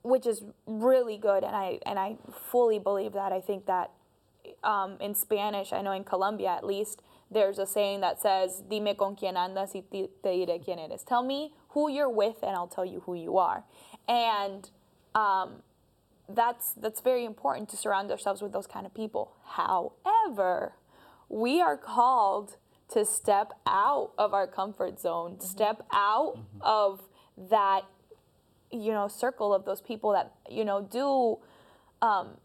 which 0.01 0.25
is 0.25 0.43
really 0.65 1.17
good, 1.17 1.43
and 1.43 1.55
I 1.55 1.79
and 1.85 1.99
I 1.99 2.17
fully 2.51 2.79
believe 2.79 3.13
that. 3.13 3.31
I 3.31 3.41
think 3.41 3.67
that 3.67 3.91
um, 4.63 4.97
in 4.99 5.13
Spanish, 5.13 5.71
I 5.71 5.81
know 5.81 5.91
in 5.91 6.03
Colombia 6.03 6.49
at 6.49 6.65
least, 6.65 7.03
there's 7.29 7.59
a 7.59 7.67
saying 7.67 8.01
that 8.01 8.19
says, 8.19 8.63
"Dime 8.67 8.95
con 8.95 9.15
quién 9.15 9.35
andas 9.35 9.75
y 9.75 9.83
te 9.91 10.09
diré 10.23 10.65
quién 10.65 10.79
eres." 10.79 11.03
Tell 11.03 11.23
me 11.23 11.53
who 11.69 11.89
you're 11.91 12.09
with, 12.09 12.37
and 12.41 12.55
I'll 12.55 12.67
tell 12.67 12.85
you 12.85 13.01
who 13.01 13.13
you 13.13 13.37
are. 13.37 13.63
And 14.07 14.69
um, 15.13 15.61
that's 16.27 16.73
that's 16.73 17.01
very 17.01 17.25
important 17.25 17.69
to 17.69 17.77
surround 17.77 18.11
ourselves 18.11 18.41
with 18.41 18.51
those 18.51 18.67
kind 18.67 18.85
of 18.85 18.93
people. 18.93 19.33
However, 19.45 20.73
we 21.29 21.61
are 21.61 21.77
called 21.77 22.57
to 22.89 23.05
step 23.05 23.53
out 23.65 24.11
of 24.17 24.33
our 24.33 24.47
comfort 24.47 24.99
zone, 24.99 25.39
step 25.39 25.83
out 25.91 26.37
of 26.61 27.01
that 27.37 27.81
you 28.71 28.91
know 28.91 29.07
circle 29.07 29.53
of 29.53 29.65
those 29.65 29.81
people 29.81 30.11
that 30.11 30.33
you 30.49 30.65
know 30.65 30.81
do 30.81 31.37
um, 32.05 32.37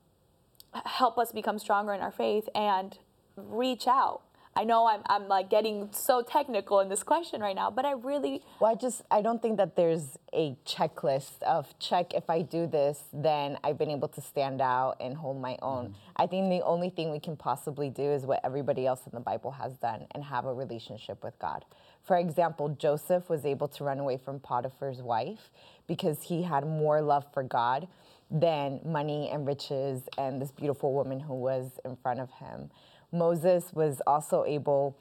help 0.86 1.18
us 1.18 1.32
become 1.32 1.58
stronger 1.58 1.92
in 1.92 2.00
our 2.00 2.12
faith 2.12 2.48
and 2.54 2.98
reach 3.36 3.86
out. 3.86 4.22
I 4.56 4.64
know 4.64 4.86
I'm, 4.86 5.00
I'm 5.06 5.28
like 5.28 5.48
getting 5.48 5.88
so 5.92 6.22
technical 6.22 6.80
in 6.80 6.88
this 6.88 7.02
question 7.02 7.40
right 7.40 7.54
now, 7.54 7.70
but 7.70 7.84
I 7.84 7.92
really 7.92 8.42
Well, 8.58 8.70
I 8.70 8.74
just 8.74 9.02
I 9.10 9.22
don't 9.22 9.40
think 9.40 9.58
that 9.58 9.76
there's 9.76 10.18
a 10.32 10.56
checklist 10.66 11.42
of 11.42 11.78
check 11.78 12.14
if 12.14 12.28
I 12.28 12.42
do 12.42 12.66
this, 12.66 13.04
then 13.12 13.58
I've 13.62 13.78
been 13.78 13.90
able 13.90 14.08
to 14.08 14.20
stand 14.20 14.60
out 14.60 14.96
and 15.00 15.16
hold 15.16 15.40
my 15.40 15.56
own. 15.62 15.86
Mm-hmm. 15.86 15.94
I 16.16 16.26
think 16.26 16.50
the 16.50 16.64
only 16.64 16.90
thing 16.90 17.10
we 17.10 17.20
can 17.20 17.36
possibly 17.36 17.90
do 17.90 18.02
is 18.02 18.26
what 18.26 18.40
everybody 18.44 18.86
else 18.86 19.00
in 19.06 19.12
the 19.14 19.20
Bible 19.20 19.52
has 19.52 19.74
done 19.74 20.06
and 20.12 20.24
have 20.24 20.44
a 20.44 20.52
relationship 20.52 21.22
with 21.22 21.38
God. 21.38 21.64
For 22.02 22.16
example, 22.16 22.70
Joseph 22.70 23.30
was 23.30 23.46
able 23.46 23.68
to 23.68 23.84
run 23.84 23.98
away 23.98 24.16
from 24.16 24.40
Potiphar's 24.40 25.00
wife 25.00 25.50
because 25.86 26.22
he 26.22 26.42
had 26.42 26.66
more 26.66 27.00
love 27.00 27.24
for 27.32 27.42
God 27.42 27.86
than 28.30 28.80
money 28.84 29.28
and 29.30 29.46
riches 29.46 30.02
and 30.16 30.40
this 30.40 30.50
beautiful 30.50 30.92
woman 30.92 31.20
who 31.20 31.34
was 31.34 31.80
in 31.84 31.96
front 31.96 32.20
of 32.20 32.30
him. 32.32 32.70
Moses 33.12 33.72
was 33.72 34.00
also 34.06 34.44
able 34.44 34.96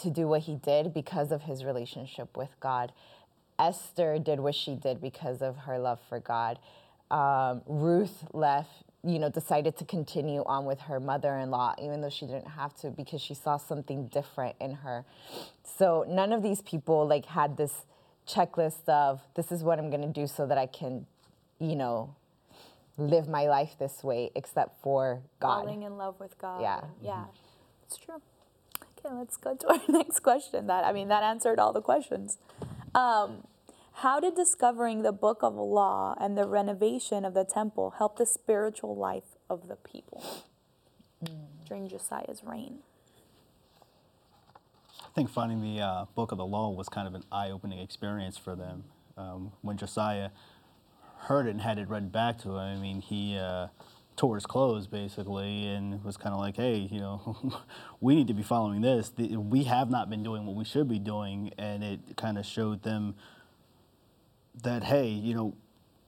to 0.00 0.10
do 0.10 0.26
what 0.26 0.42
he 0.42 0.56
did 0.56 0.92
because 0.94 1.32
of 1.32 1.42
his 1.42 1.64
relationship 1.64 2.36
with 2.36 2.50
God. 2.60 2.92
Esther 3.58 4.18
did 4.18 4.40
what 4.40 4.54
she 4.54 4.74
did 4.74 5.00
because 5.00 5.42
of 5.42 5.56
her 5.58 5.78
love 5.78 6.00
for 6.08 6.18
God. 6.18 6.58
Um, 7.10 7.62
Ruth 7.66 8.24
left, 8.32 8.70
you 9.04 9.18
know, 9.18 9.28
decided 9.28 9.76
to 9.78 9.84
continue 9.84 10.42
on 10.46 10.64
with 10.64 10.80
her 10.80 10.98
mother 10.98 11.36
in 11.36 11.50
law, 11.50 11.74
even 11.80 12.00
though 12.00 12.10
she 12.10 12.26
didn't 12.26 12.48
have 12.48 12.74
to 12.76 12.90
because 12.90 13.20
she 13.20 13.34
saw 13.34 13.58
something 13.58 14.06
different 14.06 14.56
in 14.60 14.74
her. 14.76 15.04
So 15.62 16.04
none 16.08 16.32
of 16.32 16.42
these 16.42 16.62
people 16.62 17.06
like 17.06 17.26
had 17.26 17.56
this 17.56 17.84
checklist 18.26 18.88
of 18.88 19.20
this 19.34 19.52
is 19.52 19.62
what 19.62 19.78
I'm 19.78 19.90
going 19.90 20.02
to 20.02 20.20
do 20.20 20.26
so 20.26 20.46
that 20.46 20.56
I 20.58 20.66
can, 20.66 21.06
you 21.58 21.76
know, 21.76 22.14
live 22.96 23.28
my 23.28 23.46
life 23.46 23.76
this 23.78 24.02
way, 24.04 24.30
except 24.34 24.80
for 24.82 25.22
God. 25.40 25.64
falling 25.64 25.82
in 25.82 25.96
love 25.96 26.20
with 26.20 26.38
God. 26.38 26.60
Yeah. 26.60 26.80
Yeah. 27.02 27.24
It's 27.86 27.96
true. 27.96 28.20
Okay, 29.04 29.14
let's 29.14 29.36
go 29.36 29.54
to 29.54 29.68
our 29.72 29.80
next 29.88 30.20
question. 30.20 30.66
That 30.66 30.84
I 30.84 30.92
mean, 30.92 31.08
that 31.08 31.22
answered 31.22 31.58
all 31.58 31.72
the 31.72 31.82
questions. 31.82 32.38
Um, 32.94 33.46
how 33.96 34.20
did 34.20 34.34
discovering 34.34 35.02
the 35.02 35.12
book 35.12 35.42
of 35.42 35.54
law 35.54 36.14
and 36.18 36.36
the 36.36 36.46
renovation 36.46 37.24
of 37.24 37.34
the 37.34 37.44
temple 37.44 37.94
help 37.98 38.16
the 38.16 38.26
spiritual 38.26 38.96
life 38.96 39.36
of 39.50 39.68
the 39.68 39.76
people 39.76 40.24
during 41.66 41.88
Josiah's 41.88 42.42
reign? 42.44 42.78
I 45.00 45.14
think 45.14 45.28
finding 45.28 45.60
the 45.60 45.82
uh, 45.82 46.04
book 46.14 46.32
of 46.32 46.38
the 46.38 46.46
law 46.46 46.70
was 46.70 46.88
kind 46.88 47.06
of 47.06 47.14
an 47.14 47.24
eye-opening 47.30 47.78
experience 47.78 48.38
for 48.38 48.56
them. 48.56 48.84
Um, 49.18 49.52
when 49.60 49.76
Josiah 49.76 50.30
heard 51.22 51.46
it 51.46 51.50
and 51.50 51.60
had 51.60 51.78
it 51.78 51.88
read 51.88 52.12
back 52.12 52.38
to 52.38 52.50
him, 52.50 52.56
I 52.56 52.76
mean, 52.76 53.00
he 53.00 53.36
uh, 53.36 53.68
tore 54.16 54.34
his 54.34 54.46
clothes 54.46 54.86
basically 54.86 55.66
and 55.66 56.02
was 56.04 56.16
kind 56.16 56.34
of 56.34 56.40
like, 56.40 56.56
hey, 56.56 56.76
you 56.90 57.00
know, 57.00 57.60
we 58.00 58.14
need 58.14 58.28
to 58.28 58.34
be 58.34 58.42
following 58.42 58.80
this. 58.80 59.12
We 59.18 59.64
have 59.64 59.90
not 59.90 60.10
been 60.10 60.22
doing 60.22 60.46
what 60.46 60.56
we 60.56 60.64
should 60.64 60.88
be 60.88 60.98
doing, 60.98 61.52
and 61.58 61.82
it 61.82 62.00
kind 62.16 62.38
of 62.38 62.46
showed 62.46 62.82
them 62.82 63.14
that 64.62 64.84
hey, 64.84 65.08
you 65.08 65.34
know, 65.34 65.54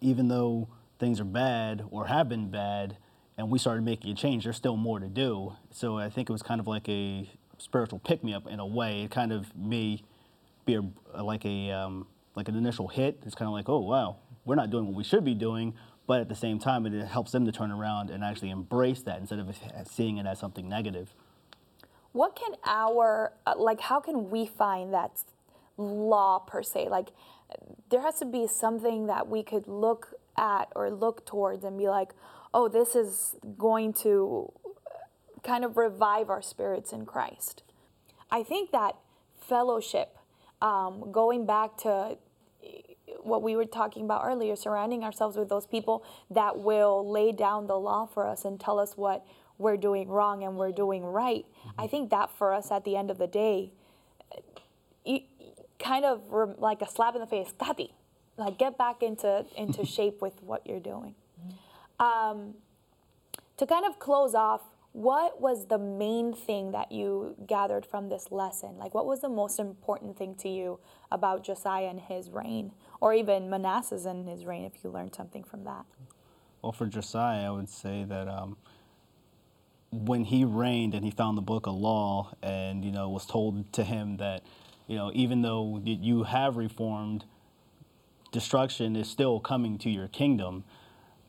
even 0.00 0.28
though 0.28 0.68
things 0.98 1.20
are 1.20 1.24
bad 1.24 1.84
or 1.90 2.06
have 2.06 2.28
been 2.28 2.50
bad, 2.50 2.96
and 3.36 3.50
we 3.50 3.58
started 3.58 3.84
making 3.84 4.12
a 4.12 4.14
change, 4.14 4.44
there's 4.44 4.56
still 4.56 4.76
more 4.76 5.00
to 5.00 5.08
do. 5.08 5.54
So 5.70 5.98
I 5.98 6.08
think 6.08 6.28
it 6.28 6.32
was 6.32 6.42
kind 6.42 6.60
of 6.60 6.68
like 6.68 6.88
a 6.88 7.28
spiritual 7.58 7.98
pick 7.98 8.22
me 8.22 8.34
up 8.34 8.46
in 8.46 8.60
a 8.60 8.66
way. 8.66 9.02
It 9.02 9.10
kind 9.10 9.32
of 9.32 9.56
may 9.56 10.02
be 10.66 10.76
a, 10.76 11.22
like 11.22 11.44
a 11.44 11.70
um, 11.70 12.06
like 12.34 12.48
an 12.48 12.56
initial 12.56 12.88
hit. 12.88 13.22
It's 13.24 13.34
kind 13.34 13.48
of 13.48 13.52
like, 13.52 13.68
oh 13.68 13.80
wow, 13.80 14.16
we're 14.44 14.54
not 14.54 14.70
doing 14.70 14.86
what 14.86 14.94
we 14.94 15.04
should 15.04 15.24
be 15.24 15.34
doing, 15.34 15.74
but 16.06 16.20
at 16.20 16.28
the 16.28 16.34
same 16.34 16.58
time, 16.58 16.86
it 16.86 17.06
helps 17.06 17.32
them 17.32 17.46
to 17.46 17.52
turn 17.52 17.70
around 17.70 18.10
and 18.10 18.22
actually 18.22 18.50
embrace 18.50 19.02
that 19.02 19.18
instead 19.18 19.38
of 19.38 19.56
seeing 19.90 20.18
it 20.18 20.26
as 20.26 20.38
something 20.38 20.68
negative. 20.68 21.14
What 22.12 22.36
can 22.36 22.52
our, 22.64 23.32
uh, 23.46 23.54
like, 23.56 23.80
how 23.80 24.00
can 24.00 24.30
we 24.30 24.46
find 24.46 24.92
that 24.92 25.22
law 25.76 26.38
per 26.38 26.62
se? 26.62 26.88
Like, 26.88 27.08
there 27.90 28.02
has 28.02 28.18
to 28.18 28.26
be 28.26 28.46
something 28.46 29.06
that 29.06 29.28
we 29.28 29.42
could 29.42 29.66
look 29.66 30.14
at 30.36 30.68
or 30.76 30.90
look 30.90 31.24
towards 31.24 31.64
and 31.64 31.78
be 31.78 31.88
like, 31.88 32.12
oh, 32.52 32.68
this 32.68 32.94
is 32.94 33.36
going 33.58 33.92
to 33.92 34.52
kind 35.42 35.64
of 35.64 35.76
revive 35.76 36.30
our 36.30 36.42
spirits 36.42 36.92
in 36.92 37.04
Christ. 37.04 37.62
I 38.30 38.42
think 38.42 38.70
that 38.72 38.96
fellowship, 39.40 40.16
um, 40.62 41.10
going 41.12 41.46
back 41.46 41.76
to 41.78 42.16
what 43.24 43.42
we 43.42 43.56
were 43.56 43.64
talking 43.64 44.04
about 44.04 44.22
earlier, 44.24 44.56
surrounding 44.56 45.04
ourselves 45.04 45.36
with 45.36 45.48
those 45.48 45.66
people 45.66 46.04
that 46.30 46.58
will 46.58 47.08
lay 47.08 47.32
down 47.32 47.66
the 47.66 47.78
law 47.78 48.06
for 48.06 48.26
us 48.26 48.44
and 48.44 48.60
tell 48.60 48.78
us 48.78 48.96
what 48.96 49.26
we're 49.58 49.76
doing 49.76 50.08
wrong 50.08 50.42
and 50.42 50.56
we're 50.56 50.72
doing 50.72 51.04
right. 51.04 51.46
I 51.78 51.86
think 51.86 52.10
that 52.10 52.30
for 52.30 52.52
us 52.52 52.70
at 52.70 52.84
the 52.84 52.96
end 52.96 53.10
of 53.10 53.18
the 53.18 53.26
day, 53.26 53.72
kind 55.78 56.04
of 56.04 56.32
rem- 56.32 56.56
like 56.58 56.82
a 56.82 56.88
slap 56.88 57.14
in 57.14 57.20
the 57.20 57.26
face, 57.26 57.52
Kati, 57.58 57.90
like 58.36 58.58
get 58.58 58.78
back 58.78 59.02
into 59.02 59.44
into 59.56 59.84
shape 59.96 60.20
with 60.20 60.42
what 60.42 60.66
you're 60.66 60.80
doing. 60.80 61.14
Um, 62.00 62.54
to 63.56 63.66
kind 63.66 63.86
of 63.86 63.98
close 64.00 64.34
off, 64.34 64.62
what 64.92 65.40
was 65.40 65.66
the 65.66 65.78
main 65.78 66.32
thing 66.32 66.72
that 66.72 66.90
you 66.90 67.36
gathered 67.46 67.86
from 67.86 68.08
this 68.08 68.32
lesson? 68.32 68.78
Like, 68.78 68.94
what 68.94 69.06
was 69.06 69.20
the 69.20 69.28
most 69.28 69.58
important 69.58 70.16
thing 70.16 70.34
to 70.36 70.48
you 70.48 70.80
about 71.10 71.44
Josiah 71.44 71.86
and 71.86 72.00
his 72.00 72.30
reign, 72.30 72.72
or 73.04 73.12
even 73.12 73.50
Manasseh's 73.50 74.06
and 74.06 74.26
his 74.26 74.46
reign, 74.46 74.64
if 74.64 74.82
you 74.82 74.88
learned 74.88 75.14
something 75.14 75.44
from 75.44 75.64
that? 75.64 75.84
Well, 76.62 76.72
for 76.72 76.86
Josiah, 76.86 77.48
I 77.48 77.50
would 77.50 77.68
say 77.68 78.02
that 78.04 78.28
um, 78.28 78.56
when 79.90 80.24
he 80.24 80.46
reigned 80.46 80.94
and 80.94 81.04
he 81.04 81.10
found 81.10 81.36
the 81.36 81.42
book 81.42 81.66
of 81.66 81.74
law, 81.74 82.32
and 82.42 82.82
you 82.82 82.90
know 82.90 83.10
was 83.10 83.26
told 83.26 83.70
to 83.74 83.84
him 83.84 84.16
that, 84.16 84.42
you 84.86 84.96
know, 84.96 85.10
even 85.12 85.42
though 85.42 85.82
you 85.84 86.22
have 86.22 86.56
reformed, 86.56 87.26
destruction 88.32 88.96
is 88.96 89.06
still 89.06 89.38
coming 89.38 89.76
to 89.78 89.90
your 89.90 90.08
kingdom. 90.08 90.64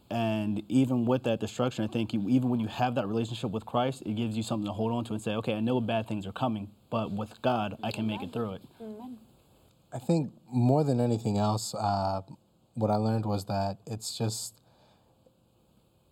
And 0.10 0.64
even 0.70 1.06
with 1.06 1.24
that 1.24 1.42
destruction, 1.42 1.84
I 1.84 1.88
think 1.88 2.14
you, 2.14 2.30
even 2.30 2.50
when 2.50 2.62
you 2.62 2.68
have 2.68 2.96
that 2.96 3.08
relationship 3.08 3.52
with 3.52 3.66
Christ, 3.66 4.02
it 4.06 4.16
gives 4.16 4.38
you 4.38 4.44
something 4.44 4.68
to 4.68 4.72
hold 4.72 4.94
on 4.94 5.04
to 5.06 5.14
and 5.14 5.22
say, 5.22 5.34
okay, 5.34 5.56
I 5.56 5.60
know 5.60 5.82
bad 5.82 6.08
things 6.08 6.26
are 6.26 6.32
coming, 6.32 6.70
but 6.90 7.12
with 7.12 7.42
God, 7.42 7.78
I 7.84 7.92
can 7.92 8.08
make 8.08 8.22
it 8.22 8.32
through 8.32 8.54
it. 8.54 8.62
I 9.96 10.00
think 10.00 10.34
more 10.52 10.84
than 10.84 11.00
anything 11.00 11.38
else, 11.38 11.74
uh, 11.74 12.22
what 12.74 12.92
I 12.92 12.98
learned 12.98 13.26
was 13.26 13.46
that 13.46 13.78
it's 13.88 14.18
just 14.18 14.62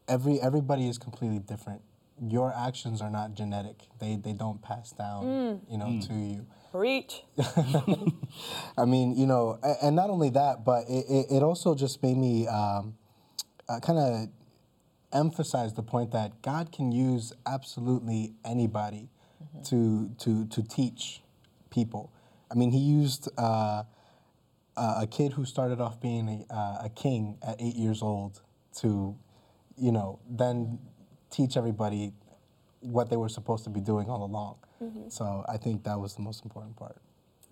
every 0.07 0.39
everybody 0.39 0.87
is 0.87 0.97
completely 0.97 1.39
different. 1.39 1.81
Your 2.25 2.53
actions 2.55 3.01
are 3.01 3.09
not 3.09 3.33
genetic; 3.33 3.83
they 3.99 4.15
they 4.15 4.31
don't 4.31 4.61
pass 4.61 4.91
down, 4.93 5.61
you 5.69 5.77
know, 5.77 5.99
to 6.07 6.13
you. 6.13 6.45
Reach. 6.71 7.23
I 8.77 8.85
mean, 8.85 9.15
you 9.17 9.27
know, 9.27 9.59
and 9.81 9.95
not 9.95 10.09
only 10.09 10.29
that, 10.29 10.63
but 10.63 10.85
it, 10.87 11.05
it, 11.09 11.25
it 11.37 11.43
also 11.43 11.75
just 11.75 12.01
made 12.01 12.17
me 12.17 12.47
um, 12.47 12.95
uh, 13.67 13.79
kind 13.81 13.99
of 13.99 14.29
emphasize 15.11 15.73
the 15.73 15.83
point 15.83 16.11
that 16.11 16.41
God 16.41 16.71
can 16.71 16.91
use 16.91 17.33
absolutely 17.45 18.33
anybody 18.45 19.09
to 19.65 20.09
to 20.19 20.45
to 20.47 20.63
teach 20.63 21.21
people. 21.69 22.11
I 22.53 22.55
mean, 22.55 22.71
He 22.71 22.79
used 22.79 23.29
uh, 23.37 23.83
a 24.77 24.81
a 25.03 25.07
kid 25.09 25.33
who 25.33 25.45
started 25.45 25.79
off 25.81 25.99
being 25.99 26.45
a, 26.49 26.53
uh, 26.53 26.85
a 26.85 26.89
king 26.89 27.37
at 27.45 27.61
eight 27.61 27.75
years 27.75 28.01
old 28.01 28.41
to, 28.77 29.15
you 29.77 29.91
know, 29.91 30.19
then 30.29 30.79
teach 31.29 31.57
everybody 31.57 32.13
what 32.81 33.09
they 33.09 33.17
were 33.17 33.29
supposed 33.29 33.63
to 33.63 33.69
be 33.69 33.79
doing 33.79 34.09
all 34.09 34.23
along. 34.23 34.57
So 35.07 35.45
I 35.47 35.57
think 35.57 35.83
that 35.85 35.97
was 35.97 36.15
the 36.15 36.21
most 36.21 36.43
important 36.43 36.75
part. 36.75 36.97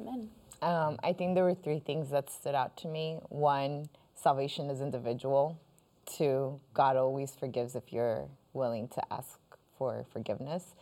Amen. 0.01 0.29
Um, 0.61 0.99
I 1.01 1.13
think 1.13 1.35
there 1.35 1.45
were 1.45 1.55
three 1.55 1.79
things 1.79 2.09
that 2.09 2.29
stood 2.29 2.55
out 2.55 2.75
to 2.77 2.87
me. 2.87 3.19
One, 3.29 3.87
salvation 4.15 4.69
is 4.69 4.81
individual. 4.81 5.57
Two, 6.05 6.59
God 6.73 6.97
always 6.97 7.33
forgives 7.33 7.75
if 7.75 7.93
you're 7.93 8.27
willing 8.53 8.89
to 8.89 9.01
ask 9.13 9.39
for 9.77 10.05
forgiveness. 10.11 10.75